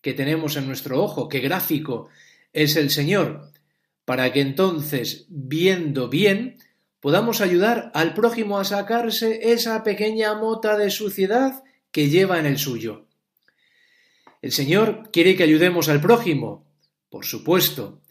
[0.00, 2.08] que tenemos en nuestro ojo, que gráfico
[2.52, 3.52] es el Señor,
[4.04, 6.58] para que entonces, viendo bien,
[6.98, 12.58] podamos ayudar al prójimo a sacarse esa pequeña mota de suciedad que lleva en el
[12.58, 13.06] suyo.
[14.42, 16.66] El Señor quiere que ayudemos al prójimo,
[17.08, 18.02] por supuesto,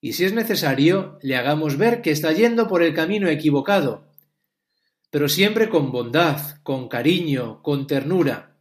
[0.00, 4.06] y si es necesario, le hagamos ver que está yendo por el camino equivocado,
[5.10, 8.58] pero siempre con bondad, con cariño, con ternura.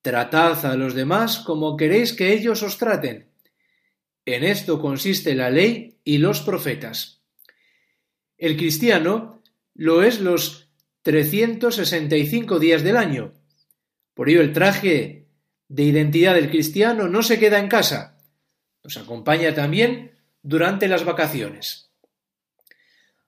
[0.00, 3.28] Tratad a los demás como queréis que ellos os traten.
[4.24, 7.22] En esto consiste la ley y los profetas.
[8.38, 9.42] El cristiano
[9.74, 10.70] lo es los
[11.02, 13.34] 365 días del año.
[14.14, 15.21] Por ello el traje
[15.72, 18.18] de identidad del cristiano no se queda en casa,
[18.84, 20.12] nos acompaña también
[20.42, 21.90] durante las vacaciones.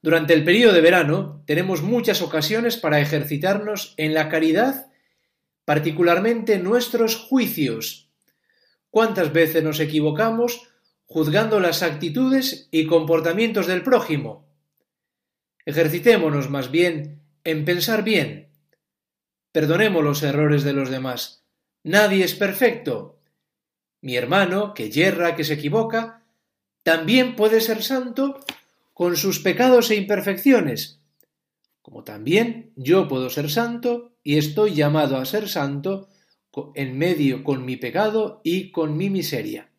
[0.03, 4.89] Durante el periodo de verano tenemos muchas ocasiones para ejercitarnos en la caridad,
[5.65, 8.11] particularmente nuestros juicios.
[8.91, 10.69] ¿Cuántas veces nos equivocamos
[11.07, 14.47] juzgando las actitudes y comportamientos del prójimo?
[15.65, 18.51] Ejercitémonos más bien en pensar bien.
[19.51, 21.44] Perdonemos los errores de los demás
[21.85, 23.21] Nadie es perfecto.
[24.01, 26.23] Mi hermano, que yerra, que se equivoca,
[26.83, 28.41] también puede ser santo
[28.95, 31.01] con sus pecados e imperfecciones,
[31.83, 36.09] como también yo puedo ser santo y estoy llamado a ser santo
[36.75, 39.71] en medio con mi pecado y con mi miseria.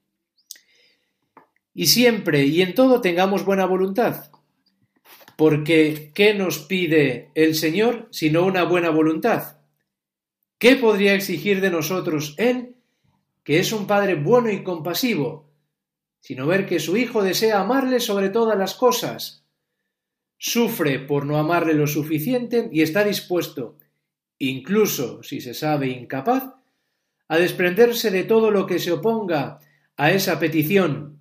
[1.73, 4.31] Y siempre y en todo tengamos buena voluntad,
[5.35, 9.57] porque ¿qué nos pide el Señor sino una buena voluntad?
[10.65, 12.73] ¿Qué podría exigir de nosotros Él
[13.43, 15.47] que es un Padre bueno y compasivo,
[16.19, 19.45] sino ver que su Hijo desea amarle sobre todas las cosas.
[20.39, 23.77] Sufre por no amarle lo suficiente y está dispuesto,
[24.39, 26.55] incluso si se sabe incapaz,
[27.27, 29.59] a desprenderse de todo lo que se oponga
[29.97, 31.19] a esa petición.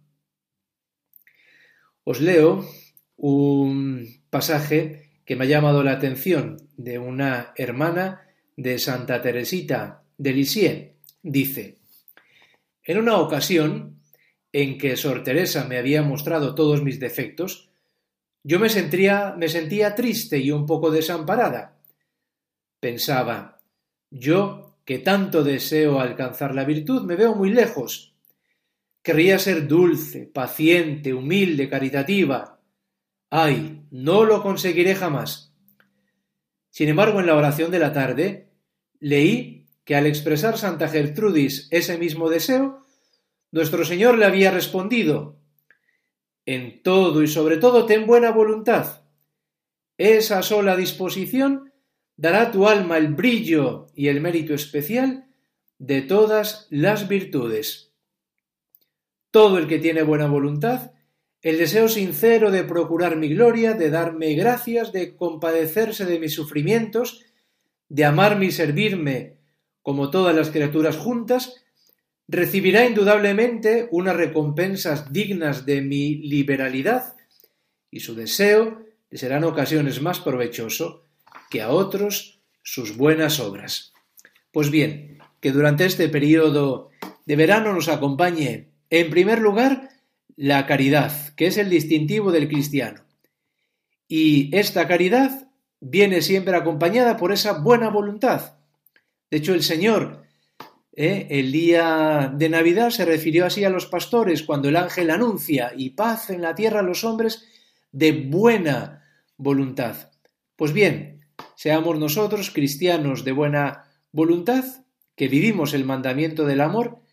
[2.03, 2.67] Os leo
[3.19, 8.24] un pasaje que me ha llamado la atención de una hermana
[8.57, 10.93] de Santa Teresita de Lisieux.
[11.23, 11.79] Dice,
[12.83, 14.01] en una ocasión
[14.53, 17.71] en que Sor Teresa me había mostrado todos mis defectos,
[18.43, 21.79] yo me sentía, me sentía triste y un poco desamparada.
[22.79, 23.63] Pensaba,
[24.11, 28.15] yo, que tanto deseo alcanzar la virtud, me veo muy lejos.
[29.03, 32.61] Querría ser dulce, paciente, humilde, caritativa.
[33.31, 35.54] Ay, no lo conseguiré jamás.
[36.75, 38.49] Sin embargo, en la oración de la tarde,
[38.99, 42.85] leí que al expresar Santa Gertrudis ese mismo deseo,
[43.53, 45.39] nuestro Señor le había respondido
[46.45, 49.03] En todo y sobre todo ten buena voluntad.
[49.99, 51.73] Esa sola disposición
[52.17, 55.29] dará a tu alma el brillo y el mérito especial
[55.79, 57.93] de todas las virtudes.
[59.31, 60.94] Todo el que tiene buena voluntad,
[61.45, 67.23] el deseo sincero de procurar mi gloria, de darme gracias, de compadecerse de mis sufrimientos,
[67.91, 69.37] de amarme y servirme
[69.83, 71.63] como todas las criaturas juntas,
[72.27, 77.15] recibirá indudablemente unas recompensas dignas de mi liberalidad
[77.91, 78.81] y su deseo
[79.11, 81.05] le será en ocasiones más provechoso
[81.51, 83.93] que a otros sus buenas obras.
[84.51, 86.89] Pues bien, que durante este periodo
[87.27, 89.91] de verano nos acompañe, en primer lugar,
[90.37, 93.05] la caridad, que es el distintivo del cristiano.
[94.09, 95.49] Y esta caridad
[95.81, 98.57] viene siempre acompañada por esa buena voluntad.
[99.31, 100.25] De hecho, el Señor,
[100.93, 105.73] eh, el día de Navidad, se refirió así a los pastores cuando el ángel anuncia
[105.77, 107.47] y paz en la tierra a los hombres
[107.93, 109.05] de buena
[109.37, 110.11] voluntad.
[110.57, 111.27] Pues bien,
[111.57, 114.65] seamos nosotros cristianos de buena voluntad,
[115.17, 117.04] que vivimos el mandamiento del amor,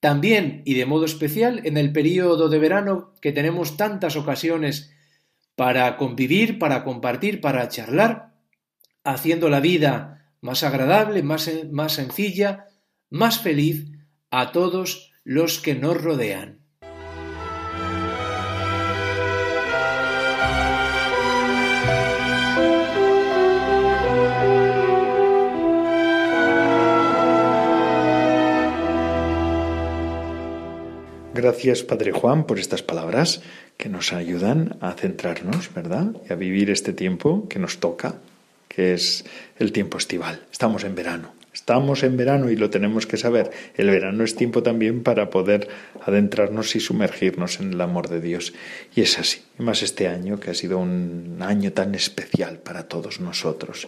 [0.00, 4.94] también y de modo especial en el período de verano que tenemos tantas ocasiones
[5.56, 8.34] para convivir, para compartir, para charlar,
[9.02, 12.66] haciendo la vida más agradable, más, más sencilla,
[13.10, 13.90] más feliz
[14.30, 16.57] a todos los que nos rodean.
[31.38, 33.42] Gracias, Padre Juan, por estas palabras
[33.76, 36.10] que nos ayudan a centrarnos, ¿verdad?
[36.28, 38.16] Y a vivir este tiempo que nos toca,
[38.66, 39.24] que es
[39.56, 40.40] el tiempo estival.
[40.50, 41.32] Estamos en verano.
[41.54, 43.52] Estamos en verano y lo tenemos que saber.
[43.76, 45.68] El verano es tiempo también para poder
[46.04, 48.52] adentrarnos y sumergirnos en el amor de Dios.
[48.96, 49.42] Y es así.
[49.60, 53.86] Y más este año, que ha sido un año tan especial para todos nosotros.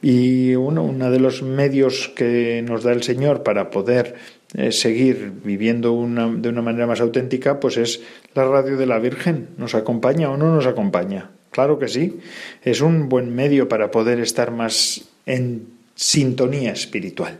[0.00, 5.32] Y bueno, uno de los medios que nos da el Señor para poder eh, seguir
[5.44, 8.00] viviendo de una manera más auténtica, pues es
[8.34, 9.48] la radio de la Virgen.
[9.58, 11.30] ¿Nos acompaña o no nos acompaña?
[11.50, 12.18] Claro que sí.
[12.62, 17.38] Es un buen medio para poder estar más en sintonía espiritual.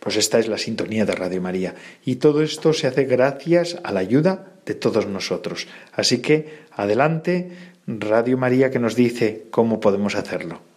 [0.00, 1.74] Pues esta es la sintonía de Radio María.
[2.04, 5.66] Y todo esto se hace gracias a la ayuda de todos nosotros.
[5.92, 7.50] Así que adelante,
[7.86, 10.69] Radio María que nos dice cómo podemos hacerlo.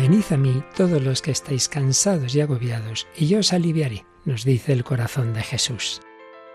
[0.00, 4.44] Venid a mí todos los que estáis cansados y agobiados, y yo os aliviaré, nos
[4.44, 6.00] dice el corazón de Jesús.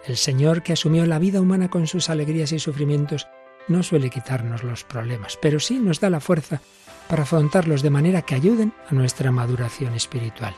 [0.03, 3.27] El Señor que asumió la vida humana con sus alegrías y sufrimientos
[3.67, 6.59] no suele quitarnos los problemas, pero sí nos da la fuerza
[7.07, 10.55] para afrontarlos de manera que ayuden a nuestra maduración espiritual.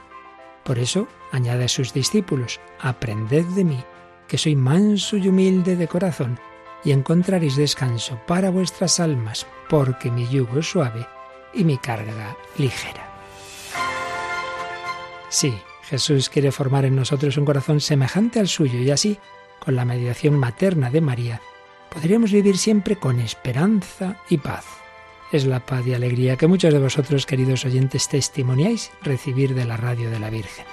[0.64, 3.84] Por eso añade a sus discípulos, aprended de mí,
[4.30, 6.40] que soy manso y humilde de corazón,
[6.86, 11.06] y encontraréis descanso para vuestras almas, porque mi yugo es suave
[11.58, 13.03] y mi carga ligera.
[15.30, 15.53] Sí,
[15.84, 19.18] Jesús quiere formar en nosotros un corazón semejante al suyo y así,
[19.64, 21.41] con la mediación materna de María,
[21.89, 24.66] podríamos vivir siempre con esperanza y paz.
[25.32, 29.76] Es la paz y alegría que muchos de vosotros, queridos oyentes, testimoniáis recibir de la
[29.76, 30.66] radio de la Virgen.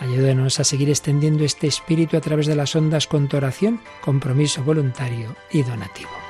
[0.00, 4.62] Ayúdenos a seguir extendiendo este espíritu a través de las ondas con tu oración, compromiso
[4.62, 6.25] voluntario y donativo.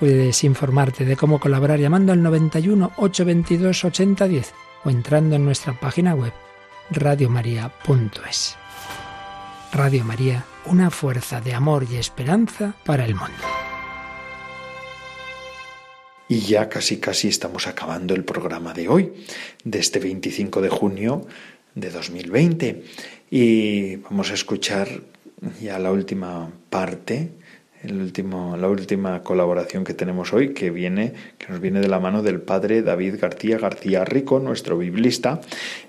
[0.00, 6.14] Puedes informarte de cómo colaborar llamando al 91 822 8010 o entrando en nuestra página
[6.14, 6.32] web
[6.90, 8.56] radiomaria.es.
[9.74, 13.44] Radio María, una fuerza de amor y esperanza para el mundo.
[16.28, 19.12] Y ya casi casi estamos acabando el programa de hoy,
[19.64, 21.26] de este 25 de junio
[21.74, 22.84] de 2020.
[23.30, 25.02] Y vamos a escuchar
[25.60, 27.32] ya la última parte
[27.82, 31.98] el último, la última colaboración que tenemos hoy, que viene, que nos viene de la
[31.98, 35.40] mano del padre David García García Rico, nuestro biblista.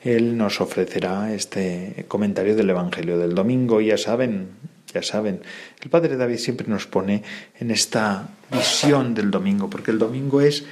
[0.02, 3.82] Él nos ofrecerá este comentario del Evangelio del domingo.
[3.82, 4.50] Ya saben,
[4.94, 5.42] ya saben,
[5.82, 7.24] el padre David siempre nos pone
[7.60, 10.66] en esta visión del domingo, porque el domingo es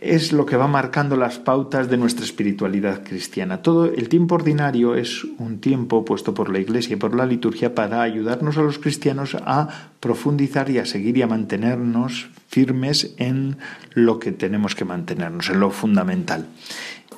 [0.00, 3.62] es lo que va marcando las pautas de nuestra espiritualidad cristiana.
[3.62, 7.74] Todo el tiempo ordinario es un tiempo puesto por la Iglesia y por la liturgia
[7.74, 9.68] para ayudarnos a los cristianos a
[10.00, 13.58] profundizar y a seguir y a mantenernos firmes en
[13.94, 16.46] lo que tenemos que mantenernos, en lo fundamental.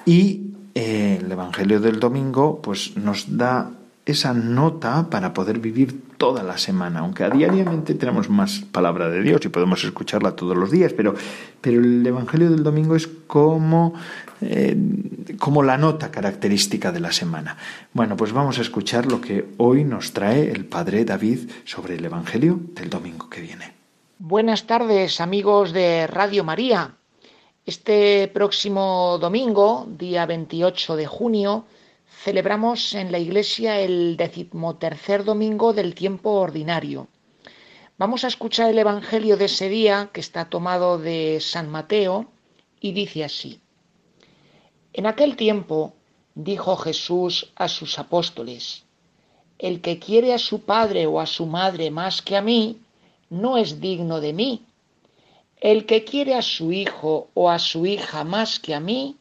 [0.05, 3.71] Y eh, el Evangelio del domingo pues nos da
[4.05, 9.23] esa nota para poder vivir toda la semana, aunque a diariamente tenemos más palabra de
[9.23, 11.15] Dios y podemos escucharla todos los días, pero,
[11.61, 13.95] pero el Evangelio del domingo es como,
[14.41, 14.77] eh,
[15.39, 17.57] como la nota característica de la semana.
[17.93, 22.05] Bueno, pues vamos a escuchar lo que hoy nos trae el Padre David sobre el
[22.05, 23.73] Evangelio del domingo que viene.
[24.19, 26.95] Buenas tardes amigos de Radio María.
[27.65, 31.65] Este próximo domingo, día 28 de junio,
[32.23, 37.09] celebramos en la iglesia el decimotercer domingo del tiempo ordinario.
[37.99, 42.31] Vamos a escuchar el Evangelio de ese día que está tomado de San Mateo
[42.81, 43.61] y dice así.
[44.93, 45.95] En aquel tiempo
[46.37, 48.85] dijo Jesús a sus apóstoles,
[49.59, 52.79] El que quiere a su padre o a su madre más que a mí,
[53.31, 54.63] no es digno de mí.
[55.61, 59.17] El que quiere a su hijo o a su hija más que a mí,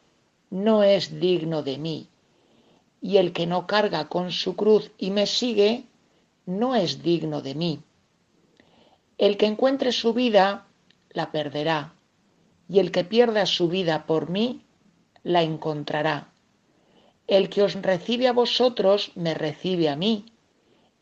[0.50, 2.06] no es digno de mí
[3.02, 5.84] y el que no carga con su cruz y me sigue,
[6.46, 7.80] no es digno de mí.
[9.18, 10.66] El que encuentre su vida,
[11.10, 11.94] la perderá,
[12.68, 14.62] y el que pierda su vida por mí,
[15.24, 16.28] la encontrará.
[17.26, 20.26] El que os recibe a vosotros, me recibe a mí,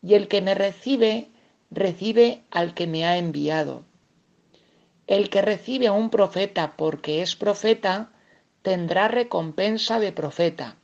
[0.02, 1.28] y el que me recibe,
[1.70, 3.84] recibe al que me ha enviado.
[5.06, 8.10] El que recibe a un profeta porque es profeta,
[8.62, 10.79] tendrá recompensa de profeta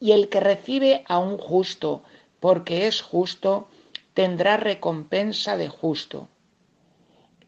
[0.00, 2.02] y el que recibe a un justo
[2.40, 3.68] porque es justo,
[4.14, 6.28] tendrá recompensa de justo.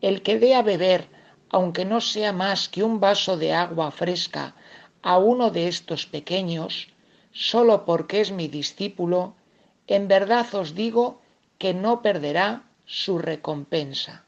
[0.00, 1.09] El que dé a beber,
[1.48, 4.55] aunque no sea más que un vaso de agua fresca,
[5.03, 6.88] a uno de estos pequeños,
[7.32, 9.34] solo porque es mi discípulo,
[9.86, 11.20] en verdad os digo
[11.59, 14.24] que no perderá su recompensa.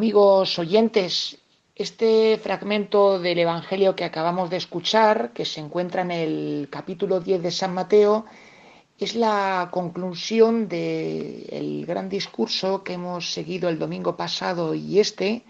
[0.00, 1.36] Amigos oyentes,
[1.74, 7.42] este fragmento del Evangelio que acabamos de escuchar, que se encuentra en el capítulo 10
[7.42, 8.24] de San Mateo,
[8.98, 15.42] es la conclusión del gran discurso que hemos seguido el domingo pasado y este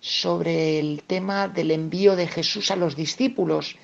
[0.00, 3.76] sobre el tema del envío de Jesús a los discípulos.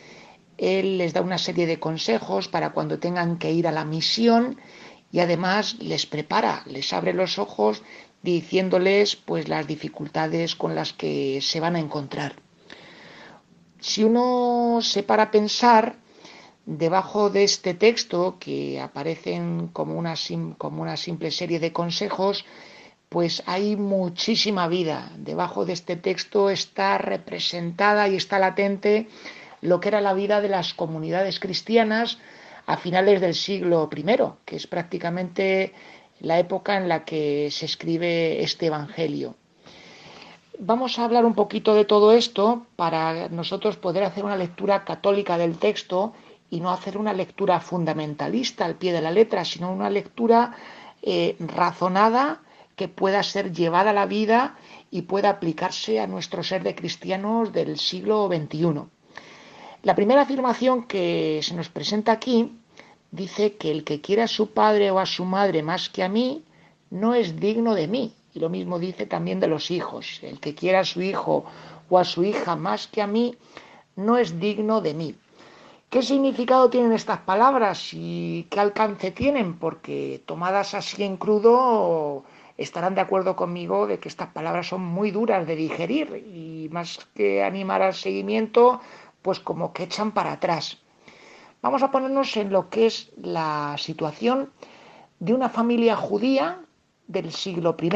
[0.56, 4.58] Él les da una serie de consejos para cuando tengan que ir a la misión
[5.12, 7.84] y además les prepara, les abre los ojos
[8.22, 12.34] diciéndoles pues las dificultades con las que se van a encontrar.
[13.80, 15.96] Si uno se para a pensar,
[16.66, 20.14] debajo de este texto, que aparecen como una,
[20.58, 22.44] como una simple serie de consejos,
[23.08, 25.10] pues hay muchísima vida.
[25.16, 29.08] Debajo de este texto está representada y está latente
[29.60, 32.18] lo que era la vida de las comunidades cristianas
[32.66, 34.04] a finales del siglo I,
[34.44, 35.72] que es prácticamente
[36.20, 39.36] la época en la que se escribe este Evangelio.
[40.58, 45.38] Vamos a hablar un poquito de todo esto para nosotros poder hacer una lectura católica
[45.38, 46.14] del texto
[46.50, 50.56] y no hacer una lectura fundamentalista al pie de la letra, sino una lectura
[51.02, 52.42] eh, razonada
[52.74, 54.56] que pueda ser llevada a la vida
[54.90, 58.82] y pueda aplicarse a nuestro ser de cristianos del siglo XXI.
[59.82, 62.57] La primera afirmación que se nos presenta aquí
[63.10, 66.08] dice que el que quiera a su padre o a su madre más que a
[66.08, 66.44] mí,
[66.90, 68.14] no es digno de mí.
[68.34, 70.20] Y lo mismo dice también de los hijos.
[70.22, 71.44] El que quiera a su hijo
[71.88, 73.36] o a su hija más que a mí,
[73.96, 75.14] no es digno de mí.
[75.90, 79.58] ¿Qué significado tienen estas palabras y qué alcance tienen?
[79.58, 82.24] Porque tomadas así en crudo,
[82.58, 87.08] estarán de acuerdo conmigo de que estas palabras son muy duras de digerir y más
[87.14, 88.80] que animar al seguimiento,
[89.22, 90.76] pues como que echan para atrás.
[91.60, 94.52] Vamos a ponernos en lo que es la situación
[95.18, 96.60] de una familia judía
[97.08, 97.90] del siglo I,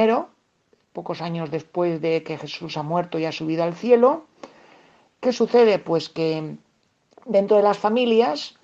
[0.92, 4.26] pocos años después de que Jesús ha muerto y ha subido al cielo.
[5.20, 5.78] ¿Qué sucede?
[5.78, 6.56] Pues que
[7.24, 8.56] dentro de las familias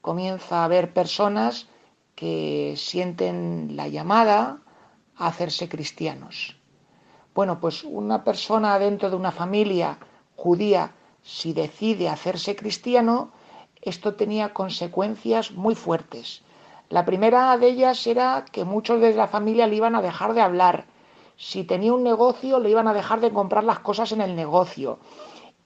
[0.00, 1.66] comienza a haber personas
[2.14, 4.60] que sienten la llamada
[5.16, 6.56] a hacerse cristianos.
[7.34, 9.98] Bueno, pues una persona dentro de una familia
[10.36, 10.92] judía,
[11.24, 13.32] si decide hacerse cristiano,
[13.84, 16.42] esto tenía consecuencias muy fuertes.
[16.88, 20.40] La primera de ellas era que muchos de la familia le iban a dejar de
[20.40, 20.86] hablar.
[21.36, 24.98] Si tenía un negocio, le iban a dejar de comprar las cosas en el negocio.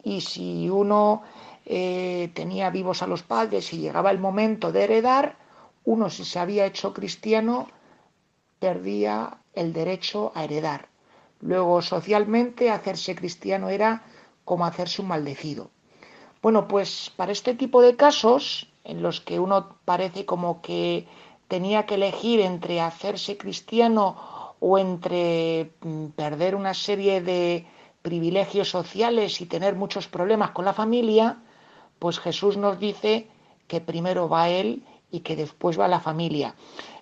[0.03, 1.23] Y si uno
[1.67, 5.37] eh, tenía vivos a los padres y llegaba el momento de heredar,
[5.85, 7.69] uno si se había hecho cristiano
[8.59, 10.89] perdía el derecho a heredar.
[11.41, 14.03] Luego, socialmente, hacerse cristiano era
[14.45, 15.71] como hacerse un maldecido.
[16.41, 21.07] Bueno, pues para este tipo de casos, en los que uno parece como que
[21.49, 27.67] tenía que elegir entre hacerse cristiano o entre mm, perder una serie de
[28.03, 31.39] privilegios sociales y tener muchos problemas con la familia,
[31.99, 33.27] pues Jesús nos dice
[33.67, 36.55] que primero va Él y que después va la familia.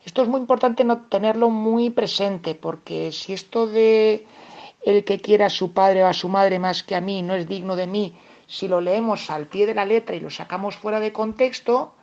[0.04, 4.26] Esto es muy importante no tenerlo muy presente, porque si esto de
[4.82, 7.34] el que quiera a su padre o a su madre más que a mí no
[7.34, 8.14] es digno de mí,
[8.46, 11.94] si lo leemos al pie de la letra y lo sacamos fuera de contexto,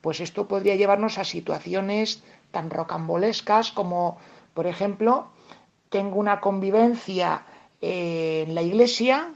[0.00, 4.18] pues esto podría llevarnos a situaciones tan rocambolescas como,
[4.54, 5.28] por ejemplo,
[5.88, 7.44] tengo una convivencia
[7.80, 9.32] eh, en la iglesia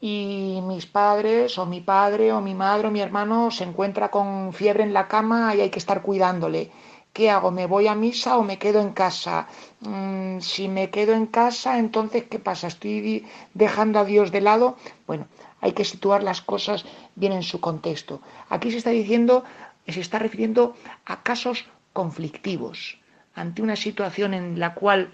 [0.00, 4.52] y mis padres o mi padre o mi madre o mi hermano se encuentra con
[4.52, 6.70] fiebre en la cama y hay que estar cuidándole.
[7.14, 7.52] ¿Qué hago?
[7.52, 9.46] ¿Me voy a misa o me quedo en casa?
[9.80, 12.66] Mm, si me quedo en casa, entonces, ¿qué pasa?
[12.66, 13.24] ¿Estoy
[13.54, 14.76] dejando a Dios de lado?
[15.06, 15.28] Bueno,
[15.64, 16.84] hay que situar las cosas
[17.14, 18.20] bien en su contexto.
[18.50, 19.44] Aquí se está diciendo,
[19.88, 22.98] se está refiriendo a casos conflictivos,
[23.34, 25.10] ante una situación en la cual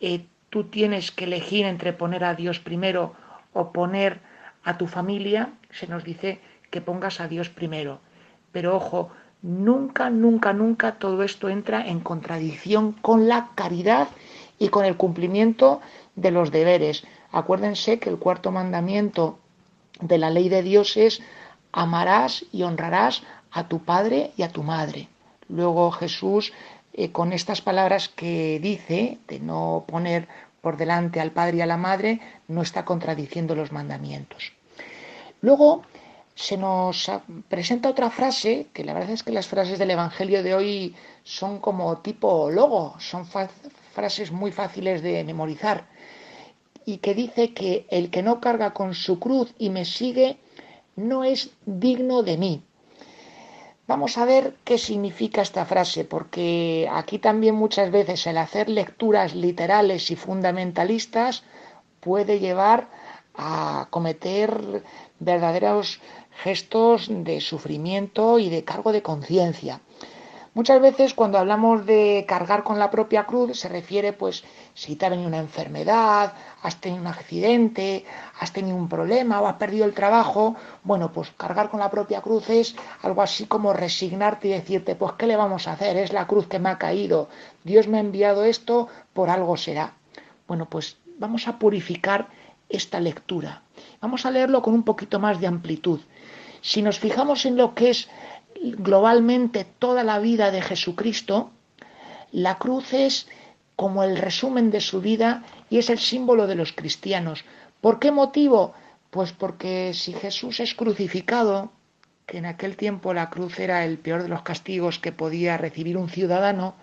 [0.00, 3.14] eh, tú tienes que elegir entre poner a Dios primero
[3.52, 4.18] o poner
[4.64, 6.40] a tu familia, se nos dice
[6.70, 8.00] que pongas a Dios primero.
[8.50, 14.08] Pero ojo, nunca, nunca, nunca todo esto entra en contradicción con la caridad
[14.58, 15.80] y con el cumplimiento
[16.16, 17.04] de los deberes.
[17.30, 19.38] Acuérdense que el cuarto mandamiento
[20.02, 21.22] de la ley de Dios es
[21.72, 25.08] amarás y honrarás a tu padre y a tu madre.
[25.48, 26.52] Luego Jesús,
[26.92, 30.28] eh, con estas palabras que dice, de no poner
[30.60, 34.52] por delante al padre y a la madre, no está contradiciendo los mandamientos.
[35.40, 35.82] Luego
[36.34, 37.10] se nos
[37.48, 40.94] presenta otra frase, que la verdad es que las frases del Evangelio de hoy
[41.24, 45.84] son como tipo logo, son frases muy fáciles de memorizar
[46.86, 50.38] y que dice que el que no carga con su cruz y me sigue
[50.96, 52.62] no es digno de mí.
[53.86, 59.34] Vamos a ver qué significa esta frase, porque aquí también muchas veces el hacer lecturas
[59.34, 61.42] literales y fundamentalistas
[62.00, 62.88] puede llevar
[63.34, 64.82] a cometer
[65.18, 66.00] verdaderos
[66.42, 69.80] gestos de sufrimiento y de cargo de conciencia.
[70.54, 74.44] Muchas veces cuando hablamos de cargar con la propia cruz se refiere pues
[74.74, 78.04] si te ha venido una enfermedad, has tenido un accidente,
[78.40, 82.22] has tenido un problema o has perdido el trabajo, bueno, pues cargar con la propia
[82.22, 85.96] cruz es algo así como resignarte y decirte, pues ¿qué le vamos a hacer?
[85.96, 87.28] Es la cruz que me ha caído,
[87.64, 89.94] Dios me ha enviado esto, por algo será.
[90.46, 92.28] Bueno, pues vamos a purificar
[92.68, 93.62] esta lectura.
[94.00, 96.00] Vamos a leerlo con un poquito más de amplitud.
[96.62, 98.08] Si nos fijamos en lo que es
[98.62, 101.50] globalmente toda la vida de Jesucristo,
[102.30, 103.28] la cruz es
[103.82, 107.44] como el resumen de su vida y es el símbolo de los cristianos.
[107.80, 108.74] ¿Por qué motivo?
[109.10, 111.72] Pues porque si Jesús es crucificado,
[112.24, 115.96] que en aquel tiempo la cruz era el peor de los castigos que podía recibir
[115.96, 116.76] un ciudadano,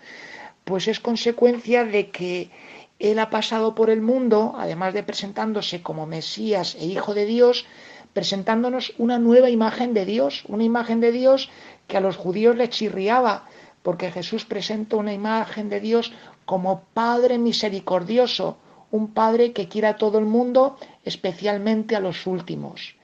[0.65, 2.51] pues es consecuencia de que
[2.99, 7.65] Él ha pasado por el mundo, además de presentándose como Mesías e Hijo de Dios,
[8.11, 11.49] presentándonos una nueva imagen de Dios, una imagen de Dios
[11.87, 13.47] que a los judíos les chirriaba,
[13.83, 16.11] porque Jesús presenta una imagen de Dios
[16.49, 18.57] como Padre misericordioso,
[18.89, 22.95] un Padre que quiere a todo el mundo, especialmente a los últimos.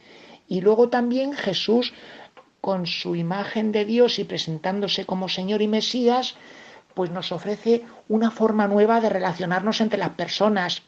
[0.48, 1.94] Y luego también Jesús,
[2.60, 6.34] con su imagen de Dios y presentándose como Señor y Mesías,
[6.96, 10.82] pues nos ofrece una forma nueva de relacionarnos entre las personas,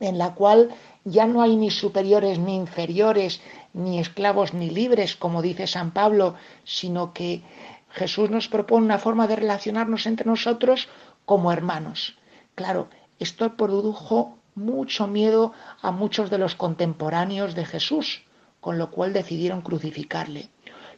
[0.00, 0.70] en la cual
[1.04, 3.42] ya no hay ni superiores ni inferiores,
[3.74, 6.34] ni esclavos ni libres, como dice San Pablo,
[6.64, 7.42] sino que
[7.90, 10.88] Jesús nos propone una forma de relacionarnos entre nosotros
[11.30, 12.18] como hermanos.
[12.56, 12.88] Claro,
[13.20, 18.24] Esto produjo mucho miedo a muchos de los contemporáneos de Jesús,
[18.60, 20.48] con lo cual decidieron crucificarle.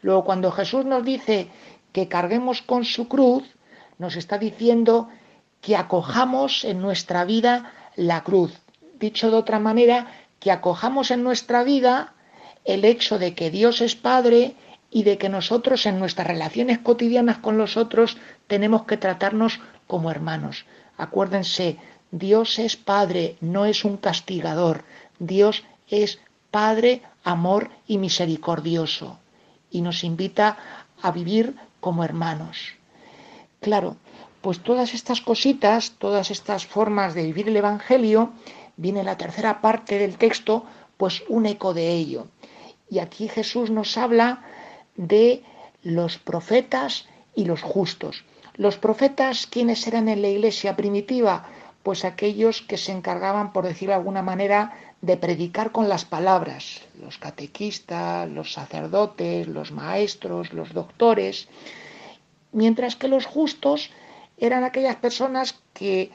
[0.00, 1.50] Luego, cuando Jesús nos dice
[1.92, 3.44] que carguemos con su cruz,
[3.98, 5.10] nos está diciendo
[5.60, 8.58] que acojamos en nuestra vida la cruz.
[8.98, 10.06] Dicho de otra manera,
[10.40, 12.14] que acojamos en nuestra vida
[12.64, 14.56] el hecho de que Dios es Padre
[14.90, 18.16] y de que nosotros en nuestras relaciones cotidianas con los otros
[18.46, 19.60] tenemos que tratarnos
[19.92, 20.64] como hermanos.
[20.96, 21.76] Acuérdense,
[22.10, 24.84] Dios es Padre, no es un castigador.
[25.18, 26.18] Dios es
[26.50, 29.18] Padre, amor y misericordioso.
[29.70, 30.56] Y nos invita
[31.02, 32.72] a vivir como hermanos.
[33.60, 33.98] Claro,
[34.40, 38.32] pues todas estas cositas, todas estas formas de vivir el Evangelio,
[38.78, 40.64] viene la tercera parte del texto,
[40.96, 42.28] pues un eco de ello.
[42.88, 44.42] Y aquí Jesús nos habla
[44.96, 45.42] de
[45.82, 48.24] los profetas y los justos.
[48.54, 51.46] Los profetas, ¿quiénes eran en la iglesia primitiva?
[51.82, 56.82] Pues aquellos que se encargaban, por decirlo de alguna manera, de predicar con las palabras,
[57.00, 61.48] los catequistas, los sacerdotes, los maestros, los doctores,
[62.52, 63.90] mientras que los justos
[64.36, 66.10] eran aquellas personas que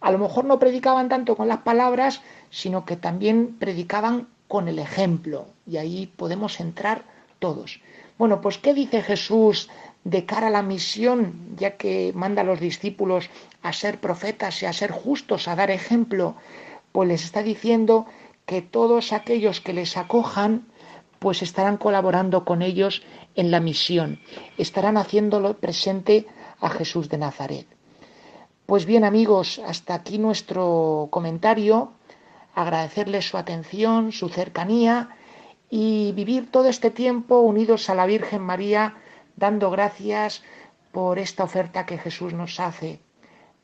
[0.00, 2.20] a lo mejor no predicaban tanto con las palabras,
[2.50, 7.04] sino que también predicaban con el ejemplo, y ahí podemos entrar
[7.38, 7.80] todos.
[8.18, 9.68] Bueno, pues ¿qué dice Jesús
[10.06, 13.28] de cara a la misión, ya que manda a los discípulos
[13.62, 16.36] a ser profetas y a ser justos, a dar ejemplo?
[16.92, 18.06] Pues les está diciendo
[18.46, 20.68] que todos aquellos que les acojan,
[21.18, 23.02] pues estarán colaborando con ellos
[23.34, 24.20] en la misión,
[24.58, 26.26] estarán haciéndolo presente
[26.60, 27.66] a Jesús de Nazaret.
[28.64, 31.94] Pues bien amigos, hasta aquí nuestro comentario
[32.54, 35.08] agradecerles su atención, su cercanía
[35.68, 38.94] y vivir todo este tiempo unidos a la Virgen María,
[39.36, 40.42] dando gracias
[40.92, 43.00] por esta oferta que Jesús nos hace,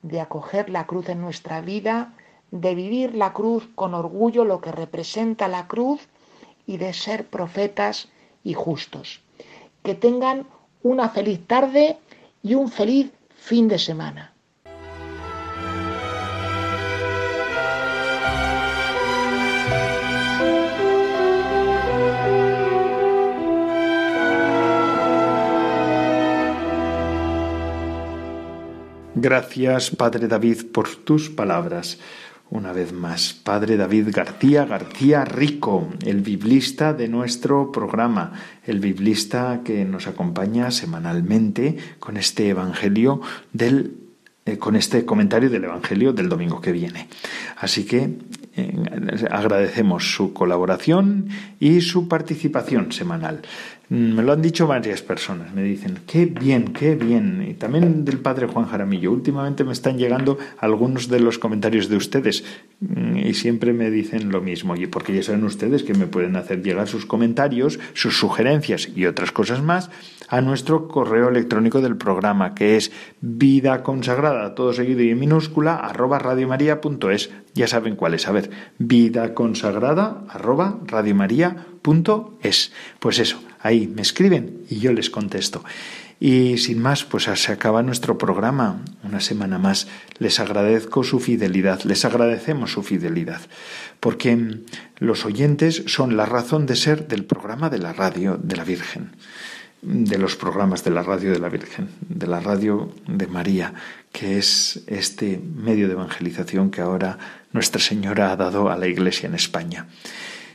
[0.03, 2.15] de acoger la cruz en nuestra vida,
[2.51, 6.09] de vivir la cruz con orgullo, lo que representa la cruz,
[6.67, 8.09] y de ser profetas
[8.45, 9.21] y justos.
[9.83, 10.47] Que tengan
[10.83, 11.99] una feliz tarde
[12.43, 14.32] y un feliz fin de semana.
[29.23, 32.01] Gracias, Padre David, por tus palabras.
[32.51, 38.33] Una vez más, Padre David García García Rico, el biblista de nuestro programa,
[38.67, 43.21] el biblista que nos acompaña semanalmente con este Evangelio
[43.53, 43.95] del
[44.45, 47.07] eh, con este comentario del Evangelio del domingo que viene.
[47.59, 48.19] Así que
[48.57, 48.75] eh,
[49.31, 51.29] agradecemos su colaboración
[51.61, 53.43] y su participación semanal.
[53.93, 57.47] Mm, me lo han dicho varias personas, me dicen, qué bien, qué bien.
[57.47, 59.13] Y también del padre Juan Jaramillo.
[59.13, 62.43] Últimamente me están llegando algunos de los comentarios de ustedes
[62.81, 64.77] mm, y siempre me dicen lo mismo.
[64.77, 69.05] Y porque ya saben ustedes que me pueden hacer llegar sus comentarios, sus sugerencias y
[69.05, 69.91] otras cosas más
[70.29, 75.77] a nuestro correo electrónico del programa, que es vida consagrada, todo seguido y en minúscula,
[75.77, 77.29] arroba radiomaria.es.
[77.53, 78.27] Ya saben cuál es.
[78.27, 82.73] A ver, vida consagrada, arroba radiomaria.es.
[82.99, 85.65] Pues eso Ahí me escriben y yo les contesto.
[86.25, 88.85] Y sin más, pues se acaba nuestro programa.
[89.03, 89.89] Una semana más.
[90.19, 93.41] Les agradezco su fidelidad, les agradecemos su fidelidad,
[93.99, 94.61] porque
[94.99, 99.11] los oyentes son la razón de ser del programa de la radio de la Virgen,
[99.83, 103.75] de los programas de la radio de la Virgen, de la radio de María,
[104.13, 107.19] que es este medio de evangelización que ahora
[107.53, 109.89] Nuestra Señora ha dado a la Iglesia en España.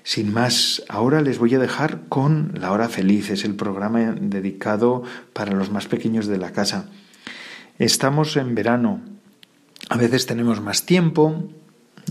[0.08, 5.04] Sin más, ahora les voy a dejar con La Hora Feliz, es el programa dedicado
[5.34, 6.86] para los más pequeños de la casa.
[7.78, 9.02] Estamos en verano,
[9.90, 11.50] a veces tenemos más tiempo,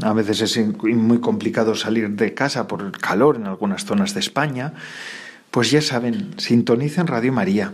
[0.03, 4.21] a veces es muy complicado salir de casa por el calor en algunas zonas de
[4.21, 4.75] España,
[5.51, 7.73] pues ya saben, sintonicen Radio María.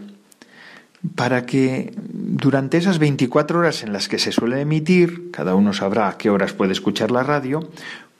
[1.16, 6.06] Para que durante esas 24 horas en las que se suele emitir, cada uno sabrá
[6.06, 7.68] a qué horas puede escuchar la radio,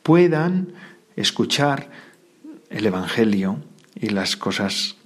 [0.02, 0.72] puedan
[1.16, 1.90] escuchar
[2.70, 3.58] el Evangelio
[3.94, 4.96] y las cosas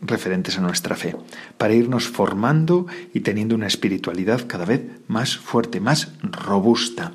[0.00, 1.16] referentes a nuestra fe,
[1.58, 7.12] para irnos formando y teniendo una espiritualidad cada vez más fuerte, más robusta.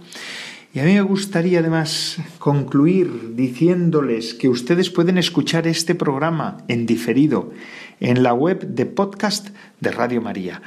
[0.74, 6.86] Y a mí me gustaría además concluir diciéndoles que ustedes pueden escuchar este programa en
[6.86, 7.52] diferido
[8.00, 9.50] en la web de podcast
[9.82, 10.62] de Radio María.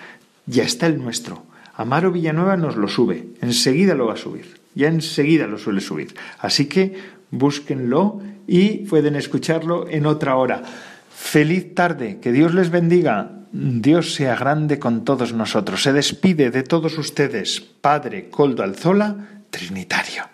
[0.46, 1.46] Ya está el nuestro.
[1.74, 6.14] Amaro Villanueva nos lo sube, enseguida lo va a subir, ya enseguida lo suele subir.
[6.38, 6.94] Así que
[7.34, 10.62] búsquenlo y pueden escucharlo en otra hora.
[11.10, 13.30] Feliz tarde, que Dios les bendiga.
[13.52, 15.82] Dios sea grande con todos nosotros.
[15.82, 20.33] Se despide de todos ustedes, Padre Coldo Alzola, trinitario.